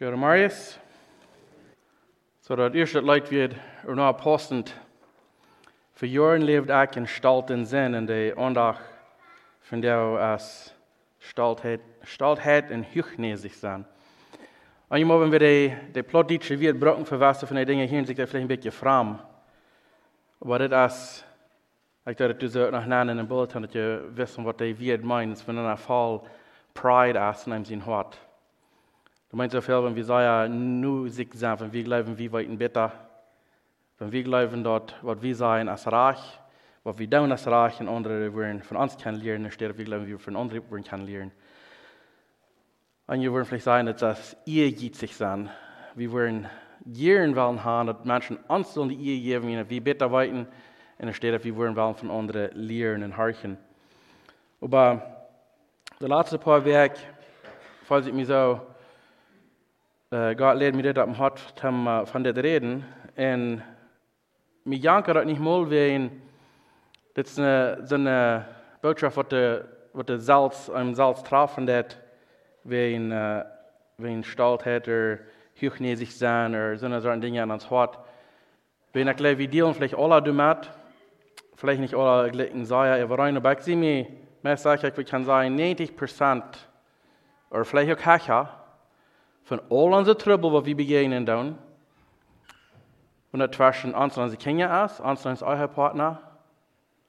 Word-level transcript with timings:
Gör 0.00 0.16
Marius. 0.16 0.78
Så 2.40 2.56
dat 2.56 2.74
eerste 2.74 3.00
leid 3.02 3.30
wird 3.30 3.54
er 3.82 3.94
nou 3.94 4.12
postend. 4.14 4.74
Voor 5.92 6.08
jaren 6.08 6.44
leeft 6.44 6.68
ik 6.68 6.94
in 6.96 7.08
stalt 7.08 7.50
en 7.50 7.66
zin 7.66 7.94
en 7.94 8.06
de 8.06 8.32
aandacht 8.36 8.82
van 9.60 9.80
jou 9.80 10.20
als 10.20 10.74
staltheid, 11.18 11.80
staltheid 12.02 12.70
en 12.70 12.84
hugnezig 12.92 13.52
zijn. 13.52 13.86
En 14.88 14.98
je 14.98 15.04
moet 15.04 15.28
weer 15.28 15.38
de, 15.38 15.76
de 15.92 16.02
plotdietje 16.02 16.56
weer 16.56 16.76
brokken 16.76 17.06
verwassen 17.06 17.46
van 17.46 17.56
de 17.56 17.64
dingen 17.64 17.88
hier, 17.88 18.06
zich 18.06 18.16
daar 18.16 18.26
vielleicht 18.26 18.48
een 18.50 18.54
beetje 18.56 18.72
fram. 18.72 19.20
Maar 20.38 20.58
dit 20.58 20.72
als, 20.72 21.24
ik 22.04 22.16
dacht 22.16 22.30
dat 22.30 22.40
du 22.40 22.48
zo 22.48 22.70
nog 22.70 22.86
na 22.86 23.00
in 23.00 23.08
een 23.08 23.26
bulletin 23.26 23.60
dat 23.60 23.72
je 23.72 24.10
wist 24.14 24.36
wat 24.36 24.58
de 24.58 24.76
weer 24.76 25.06
meint, 25.06 25.42
van 25.42 25.56
een 25.56 25.78
val 25.78 26.26
pride 26.72 27.18
als 27.18 27.46
in 27.46 27.64
zijn 27.64 27.80
hart. 27.80 28.27
Du 29.30 29.36
meinst 29.36 29.54
viel, 29.62 29.84
wenn 29.84 29.94
wir 29.94 30.04
sagen, 30.04 30.80
nu 30.80 31.06
sich 31.08 31.28
sagen, 31.34 31.60
wenn 31.60 31.72
wir 31.72 31.84
glauben, 31.84 32.16
wir 32.16 32.32
weiten 32.32 32.56
besser, 32.56 32.92
wenn 33.98 34.10
wir 34.10 34.22
glauben 34.22 34.64
dort, 34.64 34.96
was 35.02 35.20
wir 35.20 35.36
sein 35.36 35.68
als 35.68 35.90
reich, 35.90 36.40
was 36.82 36.98
wir 36.98 37.10
tun 37.10 37.30
als 37.30 37.46
reich 37.46 37.78
und 37.80 37.88
andere 37.88 38.32
wollen 38.32 38.62
von 38.62 38.78
uns 38.78 38.96
kennenlernen, 38.96 39.50
statt 39.50 39.76
wir 39.76 39.84
glauben, 39.84 40.06
wir 40.06 40.18
von 40.18 40.34
anderen 40.34 40.70
wollen 40.70 40.82
kennenlernen. 40.82 41.32
Und 43.06 43.20
wir 43.20 43.30
wollen 43.30 43.44
vielleicht 43.44 43.64
sagen, 43.64 43.86
dass 43.86 44.00
das 44.00 44.36
ihr 44.46 44.72
geht 44.72 44.96
sich 44.96 45.14
sein. 45.14 45.50
Wir 45.94 46.10
wollen 46.10 46.48
gern 46.86 47.36
wollen 47.36 47.62
haben, 47.62 47.88
dass 47.88 48.04
Menschen 48.04 48.38
uns 48.48 48.72
die 48.72 48.94
ihr 48.94 49.20
geben, 49.20 49.48
wenn 49.48 49.68
wir 49.68 49.84
besser 49.84 50.10
weiten, 50.10 50.46
und 50.98 51.14
statt 51.14 51.44
wir 51.44 51.56
wollen 51.56 51.76
wollen 51.76 51.94
von 51.94 52.10
anderen 52.10 52.50
lernen 52.54 53.12
und 53.12 53.16
horchen. 53.18 53.58
Aber 54.62 55.26
der 56.00 56.08
letzte 56.08 56.38
paar 56.38 56.64
Werk, 56.64 56.96
falls 57.84 58.06
ich 58.06 58.12
mich 58.14 58.26
so 58.26 58.60
uh, 60.08 60.28
God 60.36 60.56
leert 60.56 60.74
me 60.74 60.82
dit 60.82 60.98
op 60.98 61.04
mijn 61.04 61.16
hart 61.16 61.52
om 61.64 61.86
uh, 61.86 62.32
reden. 62.34 62.84
En 63.14 63.62
me 64.62 64.78
janker 64.78 65.14
dat 65.14 65.24
niet 65.24 65.38
mal 65.38 65.66
ween. 65.66 66.22
Dit 67.12 67.26
is 67.26 67.36
een, 67.36 68.06
een 68.06 68.42
boodschap 68.80 69.12
wat 69.12 69.30
de, 69.30 69.64
wat 69.92 70.06
de 70.06 70.18
zelfs, 70.18 70.68
een 70.72 70.94
zelfs 70.94 71.22
trafen 71.22 71.64
dat 71.64 71.98
ween, 72.62 73.10
uh, 73.10 73.40
ween 73.94 74.24
stoltheid 74.24 74.86
er 74.86 75.26
hugnezig 75.54 76.10
zijn 76.10 76.52
er 76.52 76.78
zo'n 76.78 77.00
soort 77.00 77.20
dingen 77.20 77.42
aan 77.42 77.52
ons 77.52 77.66
hart. 77.66 77.98
Wenn 78.92 79.08
ich 79.08 79.16
glaube, 79.16 79.38
wir 79.38 79.50
dealen 79.50 79.74
vielleicht 79.74 79.94
alle 79.94 80.22
damit, 80.22 80.70
vielleicht 81.54 81.80
nicht 81.80 81.94
alle 81.94 82.30
gleichen 82.30 82.64
sagen, 82.64 83.02
aber 83.02 83.18
rein, 83.18 83.36
aber 83.36 83.52
ich 83.52 83.60
sehe 83.60 83.76
mir, 83.76 84.06
mehr 84.42 84.56
sage 84.56 84.88
ich, 84.88 84.98
ich 84.98 85.06
kann 85.06 85.24
sagen, 85.24 85.54
90 85.56 85.96
Prozent, 85.96 86.68
oder 87.50 87.64
vielleicht 87.64 87.92
auch 87.92 88.02
Kacha, 88.02 88.57
van 89.48 89.60
al 89.68 89.92
onze 89.92 90.16
trubbel 90.16 90.50
wat 90.50 90.64
we 90.64 90.74
begegnen 90.74 91.24
doen. 91.24 91.56
Und 93.30 93.40
das 93.40 93.50
zwischen 93.50 93.94
uns 93.94 94.16
und 94.16 94.22
unsere 94.22 94.42
Kinder 94.42 94.84
ist, 94.84 95.00
uns 95.00 95.24
und 95.24 95.42
unser 95.42 95.68
Partner, 95.68 96.20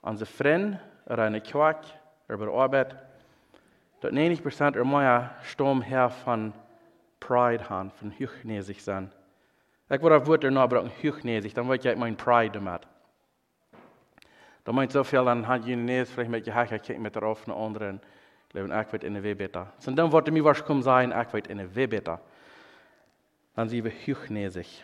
unsere 0.01 0.29
Freunde, 0.29 0.79
oder 1.05 1.23
eine 1.23 1.41
bei 1.41 2.35
der 2.35 2.47
Arbeit. 2.49 2.95
Dass 4.01 4.11
90% 4.11 4.69
oder 4.69 4.85
mehr 4.85 5.31
Sturm 5.43 5.81
her 5.81 6.09
von 6.09 6.53
Pride 7.19 7.69
haben, 7.69 7.91
von 7.91 8.11
Hüchnäsig 8.11 8.81
sein. 8.81 9.11
Ich 9.89 10.01
würde 10.01 10.17
auf 10.17 10.27
Wörter 10.27 10.51
noch 10.51 10.69
brauchen, 10.69 10.91
Hüchnäsig, 11.01 11.53
dann 11.53 11.67
wollte 11.67 11.91
ich 11.91 11.97
mein 11.97 12.15
Pride 12.15 12.51
damit. 12.51 12.87
Da 14.63 14.71
meint 14.71 14.91
so 14.91 15.03
viel, 15.03 15.25
dann 15.25 15.47
hat 15.47 15.65
jene 15.65 15.81
Nähe 15.81 16.05
vielleicht 16.05 16.29
mit 16.29 16.45
Gehacke 16.45 16.99
mit 16.99 17.15
der 17.15 17.23
offenen 17.23 17.57
anderen. 17.57 18.01
Leven 18.51 18.71
ik 18.71 18.87
weet 18.87 19.03
in 19.03 19.13
de 19.13 19.19
webeta. 19.19 19.73
En 19.85 19.95
dan 19.95 20.09
wordt 20.09 20.31
mij 20.31 20.41
waarschijnlijk 20.41 20.83
zijn, 20.83 21.11
ik 21.11 21.27
weet 21.29 21.47
in 21.47 21.57
de 21.57 21.67
webeta. 21.67 22.11
Dan 22.11 22.19
zien 23.67 23.83
we 23.83 23.91
hugnezig. 24.05 24.83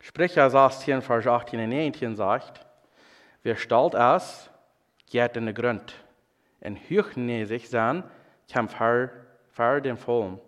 Sprecher 0.00 0.50
sagt 0.50 0.82
hier 0.82 0.94
in 0.94 1.02
Vers 1.02 1.26
18 1.26 1.58
und 1.58 1.68
19 1.70 2.14
sagt, 2.14 2.64
wer 3.42 3.56
stalt 3.56 3.94
es, 3.94 4.50
geht 5.10 5.36
in 5.36 5.46
den 5.46 5.54
Grund. 5.54 5.94
Und 6.60 6.78
hugnezig 6.88 7.68
sein, 7.68 8.04
kann 8.52 8.68
für, 8.68 9.10
für 9.48 9.80
den 9.80 9.96
Vollen. 9.96 10.38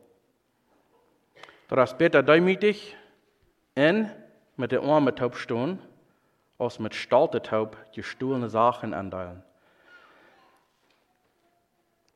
Da 1.68 1.82
ist 1.82 1.98
besser 1.98 2.22
demütig 2.22 2.96
in 3.74 4.10
mit 4.56 4.72
der 4.72 4.82
Arme 4.82 5.14
taub 5.14 5.36
stehen, 5.36 5.78
als 6.58 6.78
mit 6.78 6.94
stalte 6.94 7.40
taub 7.42 7.76
gestohlene 7.94 8.48
Sachen 8.48 8.94
andeilen. 8.94 9.42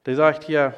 Der 0.06 0.16
sagt 0.16 0.44
hier 0.44 0.74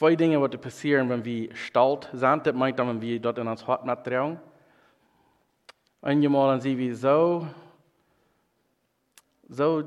zwei 0.00 0.16
Dinge, 0.16 0.48
die 0.48 0.56
passieren, 0.56 1.10
wenn 1.10 1.22
wir 1.22 1.54
stalt 1.54 2.08
sind. 2.14 2.46
Das 2.46 2.54
meint, 2.54 2.78
wenn 2.78 3.02
wir 3.02 3.20
dort 3.20 3.36
in 3.36 3.46
uns 3.46 3.66
Hart. 3.66 3.86
Einmal 6.00 6.60
sehen 6.62 6.78
wir 6.78 6.96
so, 6.96 7.46
so 9.46 9.84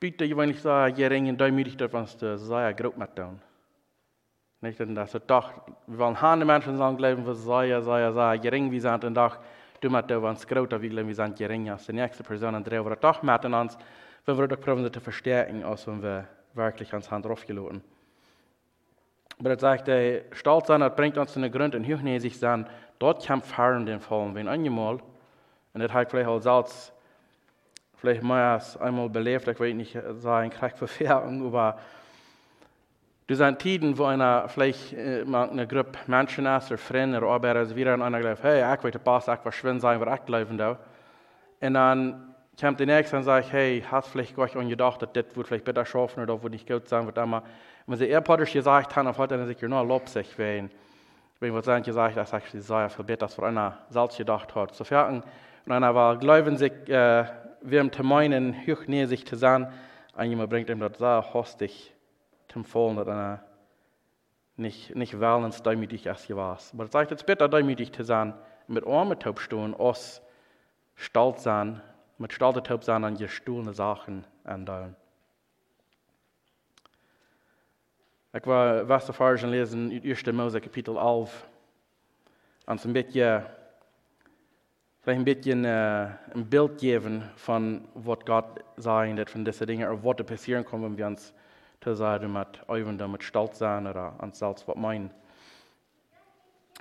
bitte 0.00 0.24
ich, 0.24 0.34
wenn 0.34 0.48
ich 0.48 0.62
sage, 0.62 0.94
je 0.96 1.06
ringen 1.08 1.36
demütig 1.36 1.76
dort, 1.76 1.92
wenn 1.92 2.04
es 2.04 2.16
der 2.16 2.38
sehr 2.38 2.72
grob 2.72 2.96
mit 2.96 3.14
tun. 3.14 3.38
Nicht, 4.62 4.80
denn 4.80 4.94
das 4.94 5.14
ist 5.14 5.24
doch, 5.26 5.52
wir 5.86 5.98
wollen 5.98 6.18
hande 6.18 6.46
Menschen 6.46 6.78
sagen, 6.78 6.96
glauben, 6.96 7.26
was 7.26 7.44
sei, 7.44 7.78
sei, 7.82 8.10
sei, 8.12 8.38
gering 8.38 8.70
wir 8.70 8.80
sind, 8.80 9.04
und 9.04 9.12
doch, 9.12 9.36
du 9.82 9.90
mit 9.90 10.08
der, 10.08 10.22
es 10.22 10.46
grob 10.46 10.80
wie 10.80 10.90
wir 10.90 11.14
sind 11.14 11.36
gering, 11.36 11.68
als 11.68 11.84
die 11.84 11.92
nächste 11.92 12.22
Person, 12.22 12.54
und 12.54 12.66
der, 12.66 12.82
doch 12.82 13.22
mit 13.22 13.44
uns, 13.44 13.76
wenn 14.24 14.38
wir 14.38 14.48
doch 14.48 14.58
probieren, 14.58 14.90
zu 14.90 15.00
verstärken, 15.00 15.64
als 15.64 15.86
wenn 15.86 16.02
wir 16.02 16.26
wirklich 16.54 16.90
ans 16.94 17.10
Hand 17.10 17.26
draufgeladen. 17.26 17.91
Aber 19.38 19.50
das 19.50 19.60
sagt, 19.60 19.88
der 19.88 20.22
Stolz 20.32 20.68
sein, 20.68 20.80
das 20.80 20.94
bringt 20.94 21.18
uns 21.18 21.34
in 21.36 21.42
den 21.42 21.52
Grund 21.52 21.74
und 21.74 21.84
hochnäsig 21.84 22.38
sein, 22.38 22.66
dort 22.98 23.26
kann 23.26 23.42
fahren 23.42 23.86
den 23.86 24.00
Fallen, 24.00 24.34
wenn 24.34 24.48
einmal, 24.48 24.98
und 25.74 25.80
das 25.80 25.92
hat 25.92 26.10
vielleicht 26.10 26.28
als 26.28 26.44
Salz, 26.44 26.92
vielleicht 27.96 28.22
mehr 28.22 28.36
als 28.36 28.76
einmal 28.76 29.08
belebt, 29.08 29.48
ich 29.48 29.58
will 29.58 29.74
nicht 29.74 29.96
sagen, 30.18 30.50
kriegt 30.58 30.78
Verfährung, 30.78 31.46
aber 31.46 31.78
du 33.26 33.34
sind 33.34 33.58
Tiden, 33.58 33.96
wo 33.96 34.04
einer 34.04 34.48
vielleicht 34.48 34.92
äh, 34.92 35.24
eine 35.24 35.66
Gruppe 35.66 35.98
Menschen 36.06 36.46
ist, 36.46 36.70
oder 36.70 36.78
Freunde, 36.78 37.18
oder 37.18 37.28
Arbeiter, 37.28 37.60
also 37.60 37.76
wieder 37.76 37.94
einer 37.94 38.20
glaubt, 38.20 38.42
hey, 38.42 38.74
ich 38.74 38.84
will 38.84 38.92
Boss, 39.02 39.28
ich 39.28 39.44
will 39.44 39.52
schwimmen 39.52 39.80
sein, 39.80 40.00
ich 40.00 40.24
glauben 40.26 40.58
da. 40.58 40.78
Und 41.60 41.74
dann 41.74 42.34
kommt 42.60 42.80
der 42.80 42.86
Nächste 42.86 43.16
und 43.16 43.22
sagt, 43.22 43.52
hey, 43.52 43.84
hast 43.90 44.08
vielleicht 44.08 44.36
gar 44.36 44.46
nicht 44.46 44.68
gedacht, 44.68 45.00
dass 45.02 45.12
das 45.12 45.24
wird 45.34 45.46
vielleicht 45.46 45.64
besser 45.64 45.84
schaffen 45.84 46.22
oder 46.22 46.42
wird 46.42 46.52
nicht 46.52 46.68
gut 46.68 46.88
sein, 46.88 47.06
wird 47.06 47.18
immer. 47.18 47.42
Wenn 47.86 47.98
sie 47.98 48.06
ehrpodisch 48.06 48.52
gesagt 48.52 48.94
haben, 48.96 49.06
dann 49.06 49.16
hat 49.16 49.32
er 49.32 49.46
sich 49.46 49.60
nur 49.62 49.84
Lob 49.84 50.08
sich 50.08 50.38
wenn, 50.38 50.70
wenn 51.40 51.52
wir 51.52 51.62
sagen, 51.62 51.82
gesagt, 51.82 52.16
dass 52.16 52.32
ich 52.32 52.62
sei 52.62 52.88
viel 52.88 53.04
besser, 53.04 53.24
als 53.24 53.38
einer 53.38 53.78
selbst 53.88 54.18
gedacht 54.18 54.54
hat. 54.54 54.74
So 54.74 54.84
fertig. 54.84 55.22
Und 55.66 55.72
einer 55.72 55.94
war, 55.94 56.16
glauben 56.16 56.56
sich, 56.56 56.72
äh, 56.88 57.24
wir 57.62 57.92
zu 57.92 58.02
meinen, 58.02 58.54
hochnäsig 58.66 59.26
zu 59.26 59.36
sein, 59.36 59.72
und 60.14 60.24
jemand 60.24 60.50
bringt 60.50 60.68
ihm 60.68 60.80
das 60.80 60.98
sehr 60.98 61.32
hostig 61.32 61.94
zum 62.48 62.64
Fallen, 62.64 62.96
dass 62.96 63.08
einer 63.08 63.42
nicht, 64.56 64.94
nicht 64.94 65.18
wählens 65.18 65.62
demütig 65.62 66.08
als 66.08 66.28
je 66.28 66.36
war. 66.36 66.58
Aber 66.72 66.84
es 66.84 66.92
sagt, 66.92 67.12
es 67.12 67.24
besser 67.24 67.48
demütig 67.48 67.92
zu 67.92 68.04
sein, 68.04 68.34
mit 68.66 68.86
Armen 68.86 69.18
taub 69.18 69.40
stehen, 69.40 69.74
als 69.78 70.22
stolz 70.94 71.42
sein, 71.42 71.80
mit 72.18 72.32
stolz 72.32 72.86
sein 72.86 73.04
an 73.04 73.16
gestohlene 73.16 73.72
Sachen 73.72 74.26
andauern. 74.44 74.96
Ich 78.34 78.46
war 78.46 78.88
was 78.88 79.06
erfahren 79.06 79.50
lesen 79.50 79.90
in 79.90 80.10
1. 80.10 80.24
Mose 80.32 80.58
Kapitel 80.58 80.96
11. 80.96 81.46
Und 82.64 82.84
ein 82.86 82.92
bisschen, 82.94 83.42
vielleicht 85.02 85.18
ein 85.18 85.24
bisschen 85.24 85.64
äh, 85.66 86.08
ein 86.34 86.46
Bild 86.48 86.78
geben 86.78 87.28
von 87.36 87.86
was 87.92 88.20
Gott 88.24 88.64
sagt, 88.78 89.28
von 89.28 89.44
diesen 89.44 89.66
Dingen, 89.66 89.86
oder 89.86 90.02
was 90.02 90.26
passieren 90.26 90.64
kann, 90.64 90.82
wenn 90.82 90.96
wir 90.96 91.08
uns 91.08 91.34
zu 91.82 91.94
sagen, 91.94 92.32
mit 92.32 92.66
Euwende, 92.68 93.06
mit 93.06 93.22
Stolz 93.22 93.58
sein 93.58 93.86
oder 93.86 94.14
uns 94.22 94.38
selbst 94.38 94.66
was 94.66 94.76
meinen. 94.76 95.10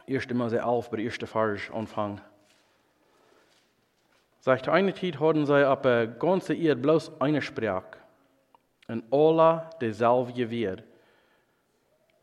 1. 0.08 0.30
Mose 0.30 0.60
11, 0.60 0.90
bei 0.90 0.98
der 0.98 1.06
ersten 1.06 1.28
Vers 1.28 1.70
anfangen. 1.74 2.22
Sagt 4.40 4.70
eine 4.70 4.94
Zeit 4.94 5.20
hatten 5.20 5.46
sie 5.46 5.68
ab 5.68 5.84
der 5.84 6.08
ganze 6.08 6.54
Erde 6.54 6.80
bloß 6.80 7.20
eine 7.20 7.42
Sprache. 7.42 7.98
Und 8.88 9.04
alle 9.12 9.70
dieselbe 9.82 10.50
wird. 10.50 10.84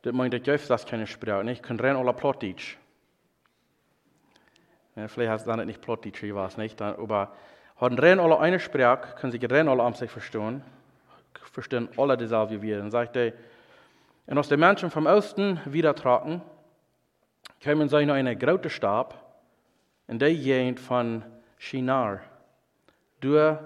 Meint, 0.05 0.35
ich 0.35 0.49
öfter 0.49 0.69
das 0.69 0.87
keine 0.87 1.07
Sprache. 1.07 1.45
Nicht, 1.45 1.63
können 1.63 1.81
rein 1.81 2.17
Plattdeutsch. 2.17 2.77
Ja, 4.97 5.09
vielleicht 5.09 5.31
hast 5.31 5.47
du 5.47 5.51
dann 5.51 5.67
nicht 5.67 5.81
ich 6.23 6.35
weiß 6.35 6.57
nicht. 6.57 6.81
Aber 6.81 7.35
haben 7.77 7.99
rein 7.99 8.21
alle 8.21 8.39
eine 8.39 8.61
Sprache, 8.61 9.17
können 9.17 9.33
sie 9.33 9.45
rein 9.45 9.69
alle 9.69 9.83
am 9.83 9.95
sich 9.95 10.11
verstehen. 10.11 10.63
Verstehen 11.53 11.89
alle 11.97 12.17
dieselbe 12.17 12.63
wird. 12.63 12.83
Und 12.83 12.91
sagt 12.91 13.17
er, 13.17 13.33
und 14.27 14.39
aus 14.39 14.49
den 14.49 14.61
Menschen 14.61 14.91
vom 14.91 15.07
Osten 15.07 15.61
wieder 15.65 15.95
tragen, 15.95 16.43
kommen 17.65 17.89
sie 17.89 18.05
noch 18.05 18.15
eine 18.15 18.37
große 18.37 18.71
Stab, 18.71 19.15
in 20.07 20.19
der 20.19 20.35
Gegend 20.35 20.79
von 20.79 21.25
Shinar. 21.57 22.21
Du 23.21 23.59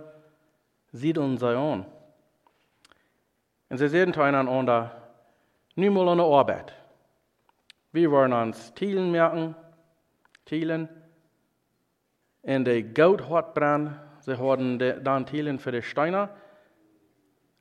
Sidon 0.92 1.36
Zion. 1.36 1.84
Und 3.68 3.78
sie 3.78 3.88
sehen 3.88 4.14
einander, 4.14 5.01
Nu 5.74 5.90
mal 5.90 6.08
an 6.08 6.18
der 6.18 6.26
Arbeit. 6.26 6.72
Wir 7.92 8.10
waren 8.10 8.32
ans 8.32 8.72
Thielen 8.74 9.10
merken, 9.10 9.54
Thielen. 10.44 10.88
En 12.42 12.64
de 12.64 12.82
goud 12.94 13.20
hat 13.20 13.54
brand, 13.54 13.90
ze 14.20 14.34
hadden 14.34 14.78
de, 14.78 15.02
dan 15.02 15.24
Thielen 15.24 15.58
für 15.58 15.70
de 15.70 15.82
Steiner, 15.82 16.28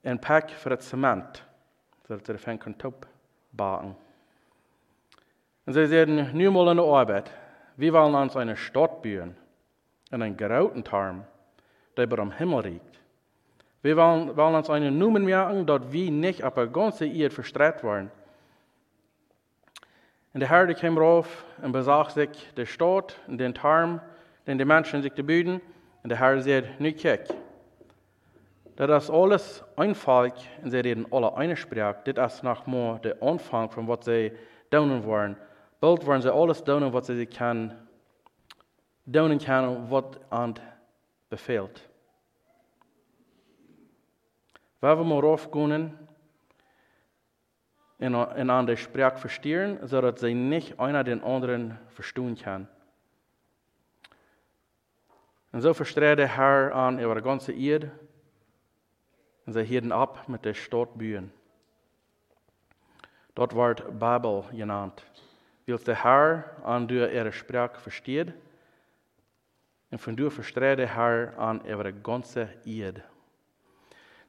en 0.01 0.19
Pack 0.19 0.51
für 0.51 0.69
das 0.69 0.89
Zement, 0.89 1.43
zodat 2.07 2.25
ze 2.25 2.33
ervan 2.33 2.57
kan 2.57 2.77
top 2.77 3.07
baken. 3.51 3.95
Und 5.65 5.73
sie 5.73 5.87
sagten, 5.87 6.31
nu 6.33 6.49
mal 6.51 6.69
an 6.69 6.77
der 6.77 6.85
Arbeit. 6.85 7.31
Wir 7.77 7.93
wollen 7.93 8.15
uns 8.15 8.35
eine 8.35 8.57
Stadt 8.57 9.01
bauen, 9.01 9.35
in 10.11 10.21
einen 10.21 10.37
grauten 10.37 10.83
Tarm, 10.83 11.25
der 11.95 12.05
über 12.05 12.17
dem 12.17 12.31
Himmel 12.31 12.63
liegt. 12.63 13.00
Wir 13.81 13.97
wollen, 13.97 14.37
wollen 14.37 14.55
uns 14.55 14.69
einen 14.69 14.97
Numen 14.97 15.25
merken, 15.25 15.65
dass 15.65 15.91
wir 15.91 16.11
nicht 16.11 16.43
auf 16.43 16.53
der 16.53 16.67
ganzen 16.67 17.13
Erde 17.15 17.33
verstreut 17.33 17.83
waren. 17.83 18.11
Und 20.33 20.39
der 20.39 20.49
Herr 20.49 20.71
kam 20.75 20.97
rauf 20.97 21.43
und 21.61 21.71
besah 21.71 22.09
sich 22.09 22.29
die 22.55 22.65
Stadt 22.65 23.15
und 23.27 23.37
den 23.39 23.53
Tarm, 23.53 23.99
den 24.45 24.57
die 24.57 24.65
Menschen 24.65 25.01
sich 25.01 25.13
beten. 25.13 25.61
Und 26.03 26.09
der 26.09 26.19
Herr 26.19 26.39
sagt, 26.41 26.79
nu 26.79 26.91
kijk, 26.91 27.27
das 28.75 29.03
ist 29.03 29.09
alles 29.09 29.63
einfach 29.75 30.31
und 30.63 30.71
sie 30.71 30.79
reden 30.79 31.05
alle 31.11 31.35
eine 31.35 31.57
Sprache. 31.57 32.13
Das 32.13 32.35
ist 32.35 32.43
noch 32.43 32.65
mal 32.65 32.99
der 32.99 33.21
Anfang 33.21 33.69
von 33.69 33.87
was 33.87 34.05
sie 34.05 34.31
tun 34.69 35.03
wollen. 35.03 35.35
Bald 35.79 36.05
wollen 36.05 36.21
sie 36.21 36.33
alles 36.33 36.63
tun, 36.63 36.93
was 36.93 37.07
sie 37.07 37.25
kann, 37.25 37.75
tun 39.11 39.37
können, 39.37 39.85
was 39.89 40.05
an 40.29 40.55
befehlt. 41.29 41.90
Wenn 44.81 44.97
wir 44.97 45.03
mal 45.03 45.19
raufgehen 45.19 45.93
und 47.99 48.15
an 48.15 48.65
der 48.65 48.77
Sprache 48.77 49.19
verstehen, 49.19 49.77
sodass 49.87 50.21
sie 50.21 50.33
nicht 50.33 50.79
einer 50.79 51.03
den 51.03 51.23
anderen 51.23 51.77
verstehen 51.89 52.35
kann. 52.35 52.67
Und 55.51 55.61
so 55.61 55.73
versteht 55.75 56.17
der 56.17 56.35
Herr 56.35 56.73
an 56.73 56.97
die 56.97 57.21
ganze 57.21 57.53
Erde 57.53 57.91
und 59.45 59.53
sie 59.53 59.63
hielten 59.63 59.91
ab 59.91 60.27
mit 60.27 60.45
der 60.45 60.55
Stadt 60.55 60.97
Bühen. 60.97 61.31
Dort 63.35 63.55
wird 63.55 63.99
Babel 63.99 64.45
genannt. 64.51 65.05
Weil 65.67 65.77
der 65.77 66.03
Herr 66.03 66.45
an 66.63 66.87
der 66.87 67.13
ihre 67.13 67.31
Sprache 67.31 67.79
versteht 67.79 68.33
und 69.91 69.99
von 69.99 70.15
du 70.15 70.31
versteht 70.31 70.79
der 70.79 70.95
Herr 70.95 71.37
an 71.37 71.61
die 71.63 72.01
ganze 72.01 72.49
Erde. 72.65 73.03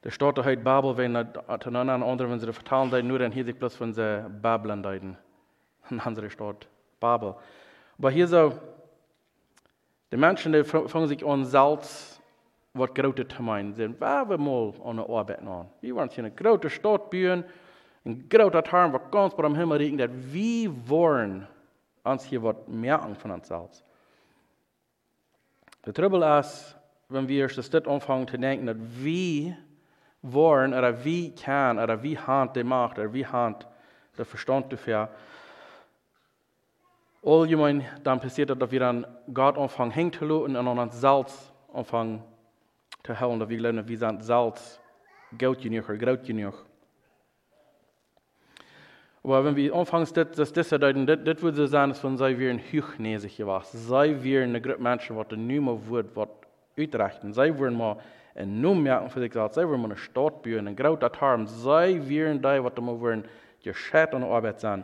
Der 0.03 0.11
steht 0.11 0.37
heute 0.37 0.61
Babel, 0.61 0.97
wenn 0.97 1.15
an 1.15 1.29
anderen 1.47 2.03
anderen, 2.03 2.31
wenn 2.31 2.39
sie 2.39 2.45
das 2.45 2.55
vertalen, 2.55 2.91
dann 2.91 3.07
nur 3.07 3.19
dann 3.19 3.31
hier 3.31 3.45
sich 3.45 3.55
bloß 3.55 3.75
von 3.75 3.93
der 3.93 4.29
Babylon 4.29 4.83
deuten. 4.83 5.17
Ein 5.89 5.99
anderer 6.01 6.29
Babel. 6.99 7.35
Aber 7.97 8.11
hier 8.11 8.27
so, 8.27 8.53
die 10.11 10.17
Menschen, 10.17 10.51
die 10.51 10.63
fangen 10.63 11.07
sich 11.07 11.25
an, 11.25 11.45
Salz, 11.45 12.21
was 12.73 12.93
Grote 12.93 13.27
zu 13.27 13.41
meinen, 13.43 13.73
sind, 13.73 13.99
wir 13.99 14.29
wir 14.29 14.37
mal 14.37 14.73
an 14.83 14.97
der 14.97 15.09
Arbeit 15.09 15.39
an. 15.39 15.67
Wir 15.79 15.95
wollen 15.95 16.09
hier 16.09 16.25
eine 16.25 16.33
große 16.33 16.69
Stadt 16.69 17.09
bauen, 17.09 17.45
ein 18.05 18.27
großer 18.27 18.63
Tarn, 18.63 18.91
was 18.91 19.09
ganz 19.09 19.33
bei 19.35 19.43
dem 19.43 19.55
Himmel 19.55 19.79
liegt, 19.79 19.99
dass 19.99 20.09
wir 20.11 20.89
wollen 20.89 21.47
uns 22.03 22.25
hier 22.25 22.43
was 22.43 22.55
merken 22.67 23.15
von 23.15 23.31
uns 23.31 23.47
Salz. 23.47 23.83
Der 25.85 25.93
Trouble 25.93 26.39
ist, 26.39 26.75
wenn 27.09 27.27
wir 27.27 27.47
das 27.47 27.73
anfangen 27.73 28.27
zu 28.27 28.37
denken, 28.37 28.65
dass 28.65 28.77
wir 28.77 29.57
wollen 30.23 30.73
oder 30.73 31.03
wie 31.03 31.35
kann 31.35 31.77
oder 31.77 32.01
wie 32.01 32.17
hand 32.17 32.55
die 32.55 32.63
Macht 32.63 32.97
oder 32.97 33.13
wie 33.13 33.25
hand 33.25 33.67
der 34.17 34.25
Verstand 34.25 34.71
dafür. 34.71 35.09
All 37.21 37.45
jemand 37.47 37.83
dann 38.03 38.19
passiert, 38.19 38.49
dass 38.49 38.71
wir 38.71 38.79
dann 38.79 39.05
Gott 39.33 39.57
anfangen 39.57 39.91
hängen 39.91 40.11
zu 40.11 40.25
lassen 40.25 40.55
und 40.55 40.67
an 40.67 40.91
Salz 40.91 41.51
anfangen 41.73 42.23
zu 43.03 43.19
hauen, 43.19 43.39
dass 43.39 43.49
wir 43.49 43.59
lernen, 43.59 43.87
wie 43.87 43.95
sind 43.95 44.23
Salz 44.23 44.79
gut 45.37 45.61
genug 45.61 45.89
oder 45.89 45.97
groß 45.97 46.25
genug. 46.25 46.65
Aber 49.23 49.45
wenn 49.45 49.55
wir 49.55 49.73
anfangen, 49.73 50.07
das, 50.13 50.31
das, 50.31 50.51
das 50.51 50.69
zu 50.69 50.77
deuten, 50.77 51.05
das, 51.05 51.19
das 51.23 51.41
würde 51.41 51.67
sagen, 51.67 51.91
dass 51.91 51.99
von 51.99 52.17
sei 52.17 52.37
wir 52.37 52.49
ein 52.49 52.59
hochnäsig 52.59 53.37
gewesen. 53.37 53.77
Sei 53.87 54.17
wir 54.21 54.43
eine 54.43 54.59
Gruppe 54.61 54.81
Menschen, 54.81 55.17
die 55.29 55.37
nicht 55.37 55.61
mehr 55.61 55.87
wird, 55.87 56.13
was 56.15 56.27
uitrechten. 56.77 57.31
Sei 57.31 57.57
wir 57.57 57.71
mal 57.71 57.97
en 58.35 58.61
nu 58.61 58.73
für 59.09 59.19
sich 59.19 59.33
selbst, 59.33 59.55
sie 59.55 59.67
wollen 59.67 59.85
eine 59.85 59.97
Stadt 59.97 60.41
bauen, 60.41 60.67
ein 60.67 60.75
großer 60.75 61.11
Tarm, 61.11 61.47
sie 61.47 62.09
wären 62.09 62.41
da, 62.41 62.63
was 62.63 62.75
wir 62.75 62.99
wollen, 62.99 63.25
gescheit 63.63 64.13
an 64.13 64.23
Arbeit 64.23 64.59
sein. 64.59 64.83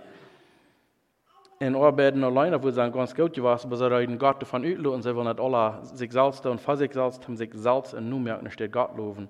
In 1.59 1.75
Arbeiten 1.75 2.23
alleine, 2.23 2.61
wo 2.63 2.69
sie 2.69 2.91
ganz 2.91 3.13
gut 3.13 3.33
gewesen, 3.33 3.67
aber 3.67 3.75
sie 3.75 3.91
reden 3.91 4.17
Gott 4.17 4.41
davon 4.41 4.63
utlo 4.63 4.93
und 4.93 5.01
sie 5.01 5.13
wollen 5.13 5.27
nicht 5.27 5.41
alle 5.41 5.79
sich 5.83 6.11
selbst 6.11 6.45
und 6.45 6.61
für 6.61 6.77
sich 6.77 6.93
selbst 6.93 7.23
haben 7.25 7.35
sich 7.35 7.49
selbst 7.53 7.93
und 7.93 8.09
nu 8.09 8.19
merken, 8.19 8.49
steht 8.49 8.71
Gott 8.71 8.95
loben. 8.95 9.27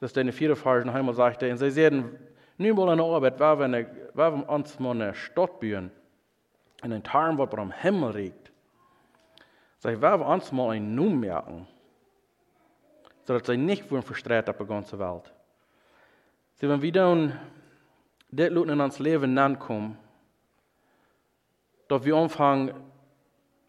Das 0.00 0.12
Frage, 0.12 0.84
und 0.84 0.90
einmal 0.90 1.14
sagte, 1.14 1.50
und 1.50 1.58
sie 1.58 1.70
sehen, 1.70 2.16
nu 2.56 2.74
mal 2.74 2.88
an 2.88 3.00
mal 4.78 4.90
eine 4.92 5.14
Stadt 5.14 5.60
bauen, 5.60 5.90
in 6.82 6.92
ein 6.92 7.02
Tarm, 7.02 7.38
was 7.38 7.52
am 7.52 7.70
Himmel 7.70 8.14
liegt, 8.14 8.52
sie 9.78 10.00
werden 10.00 10.22
uns 10.22 10.52
mal 10.52 10.70
ein 10.70 10.94
Nu 10.94 11.10
merken 11.10 11.66
zodat 13.22 13.44
zij 13.44 13.56
niet 13.56 13.88
worden 13.88 14.06
verstrekt 14.06 14.48
op 14.48 14.58
de 14.58 14.66
ganze 14.66 14.96
Welt. 14.96 15.32
Sie, 16.54 16.68
wenn 16.68 16.80
wir 16.80 16.92
dann 16.92 17.38
das 18.30 18.48
in 18.48 18.80
uns 18.80 18.98
Leben 18.98 19.38
ankommen, 19.38 19.98
dass 21.88 22.04
wir 22.04 22.14
anfangen, 22.14 22.72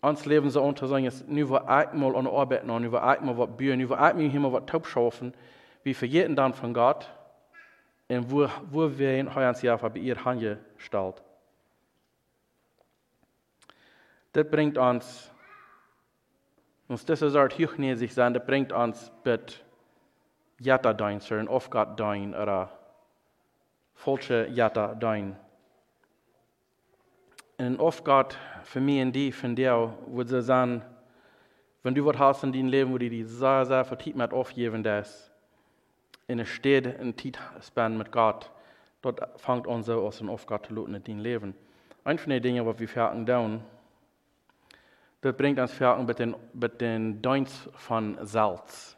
uns 0.01 0.25
Leben 0.25 0.49
so 0.49 0.61
unterzeigen, 0.61 1.05
jetzt 1.05 1.27
nur 1.27 1.49
wir 1.49 1.67
einmal 1.67 2.15
an 2.15 2.27
Arbeit 2.27 2.65
noch, 2.65 2.79
nur 2.79 2.91
wir 2.91 3.03
einmal 3.03 3.37
was 3.37 3.49
bühen, 3.57 3.79
nur 3.79 3.89
wir 3.89 3.99
einmal 3.99 4.29
hier 4.29 4.53
was 4.53 4.65
taub 4.65 4.85
schaffen, 4.85 5.33
wir 5.83 5.95
verjeten 5.95 6.35
dann 6.35 6.53
von 6.53 6.73
Gott, 6.73 7.09
und 8.09 8.31
wo, 8.31 8.47
wo 8.69 8.97
wir 8.97 9.17
in 9.17 9.27
uns 9.27 9.61
Jahr 9.61 9.77
bei 9.77 9.99
ihr 9.99 10.23
Hand 10.23 10.41
gestellt. 10.77 11.21
Das 14.33 14.49
bringt 14.49 14.77
uns 14.77 15.31
und 16.93 17.09
das 17.09 17.23
ist 17.23 17.35
art 17.35 17.57
sich 17.57 18.13
sein, 18.13 18.35
das 18.35 18.45
bringt 18.45 18.71
uns 18.71 19.11
mit 19.23 19.63
Jata 20.59 20.93
dein, 20.93 21.19
so 21.19 21.33
ein 21.33 21.47
Aufgat 21.47 21.99
dein, 21.99 22.35
oder 22.35 22.69
falsche 23.95 24.47
Jata 24.49 24.93
dein. 24.93 25.35
Und 27.57 27.79
Aufgat 27.79 28.37
für 28.63 28.79
mich 28.79 29.01
und 29.01 29.11
die, 29.11 29.31
von 29.31 29.55
dir, 29.55 29.97
würde 30.05 30.43
sagen, 30.43 30.83
wenn 31.81 31.95
du 31.95 32.05
was 32.05 32.19
hast 32.19 32.43
in 32.43 32.53
deinem 32.53 32.67
Leben, 32.67 32.93
wo 32.93 32.99
du 32.99 33.09
die 33.09 33.23
sehr, 33.23 33.65
sehr 33.65 33.85
vertieft 33.85 34.15
mit 34.15 34.31
aufgeben 34.31 34.83
das, 34.83 35.31
in 36.27 36.37
der 36.37 36.45
Stadt, 36.45 36.85
in 36.85 37.17
Zeitspann 37.17 37.97
mit 37.97 38.11
Gott, 38.11 38.51
dort 39.01 39.19
fängt 39.41 39.65
so 39.83 40.05
aus, 40.05 40.21
ein 40.21 40.29
Aufgat 40.29 40.67
zu 40.67 40.75
luten 40.75 40.93
in 40.93 41.03
deinem 41.03 41.19
Leben. 41.19 41.55
Ein 42.03 42.19
von 42.19 42.29
den 42.29 42.43
Dingen, 42.43 42.67
was 42.67 42.77
wir 42.77 42.87
fertig 42.87 43.25
tun, 43.25 43.63
das 45.23 45.37
bringt 45.37 45.57
uns 45.57 45.71
fertig 45.71 46.05
mit 46.05 46.19
den, 46.19 46.35
mit 46.53 46.81
den 46.81 47.21
Dienst 47.21 47.69
von 47.75 48.17
Salz. 48.23 48.97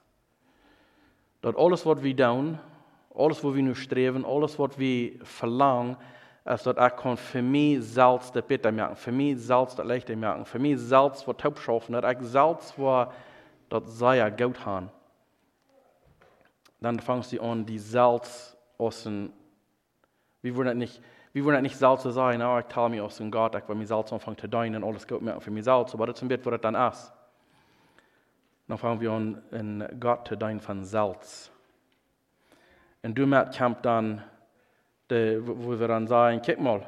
Dat 1.42 1.56
alles 1.56 1.86
wat 1.86 2.02
wir 2.02 2.18
tun, 2.18 2.58
alles 3.14 3.44
wat 3.44 3.54
wir 3.54 3.62
nu 3.62 3.76
streben, 3.76 4.26
alles 4.26 4.58
wat 4.58 4.80
wir 4.80 5.24
verlangen, 5.24 5.96
ist, 6.46 6.66
dass 6.66 6.76
ich 6.76 6.96
kann 6.96 7.18
für 7.18 7.44
mich 7.44 7.84
Salz 7.86 8.32
der 8.32 8.42
Bitte 8.42 8.72
merken, 8.72 8.96
für 8.96 9.12
mich 9.12 9.40
Salz 9.40 9.76
der 9.76 9.86
Licht 9.86 10.10
merken, 10.10 10.46
für 10.46 10.58
mich 10.58 10.80
Salz 10.80 11.28
was 11.28 11.38
Taub 11.38 11.60
schaffen, 11.60 11.94
dass 11.94 12.12
ich 12.12 12.28
Salz 12.28 12.74
war, 12.78 13.14
das 13.70 13.84
sei 13.86 14.18
ja 14.18 14.30
gut 14.30 14.66
haben. 14.66 14.90
Dann 16.82 17.00
fangst 17.00 17.34
du 17.34 17.42
an, 17.42 17.68
die 17.68 17.80
Salz 17.80 18.58
aus 18.80 19.04
dem, 19.04 19.32
wir 20.42 20.56
wollen 20.56 20.80
nicht, 20.80 21.02
wir 21.36 21.44
wollen 21.44 21.64
nicht 21.64 21.76
Salz 21.76 22.04
sein, 22.04 22.42
oh, 22.42 22.60
ich 22.60 22.66
teile 22.68 22.88
mich 22.88 23.02
aus 23.02 23.18
dem 23.18 23.30
Gott, 23.30 23.56
ich 23.56 23.68
will 23.68 23.76
mir 23.76 23.86
Salz 23.86 24.14
anfangen 24.14 24.38
zu 24.38 24.48
deinen, 24.48 24.86
alles 24.86 25.06
gut 25.06 25.22
merken 25.22 25.42
für 25.42 25.52
mich 25.52 25.66
Salz, 25.66 25.94
aber 25.94 26.08
das 26.08 26.16
ist 26.16 26.22
ein 26.22 26.30
bisschen, 26.30 26.46
was 26.46 26.52
das 26.54 26.62
dann 26.62 26.76
ist. 26.76 27.14
Dann 28.70 28.78
fangen 28.78 29.02
wir 29.02 29.12
an, 29.12 29.42
in 29.52 29.86
Gott 30.00 30.30
zu 30.30 30.38
deinen 30.38 30.62
von 30.62 30.86
Salz. 30.86 31.52
Und 33.04 33.16
du 33.16 33.28
merkst 33.28 33.60
Kampf 33.60 33.82
dann, 33.82 34.24
de, 35.10 35.42
wo 35.46 35.78
wir 35.78 35.90
dann 35.90 36.08
sagen, 36.08 36.42
guck 36.42 36.58
mal, 36.58 36.88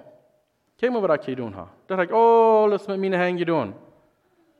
guck 0.79 0.91
mal, 0.91 1.03
was 1.09 1.19
ich 1.19 1.35
getan 1.35 1.53
habe. 1.53 1.69
Da 1.85 1.97
sage 1.97 2.07
ich, 2.09 2.17
oh, 2.17 2.63
alles 2.63 2.87
mit 2.87 3.01
meinen 3.01 3.19
Händen 3.19 3.39
getan. 3.39 3.73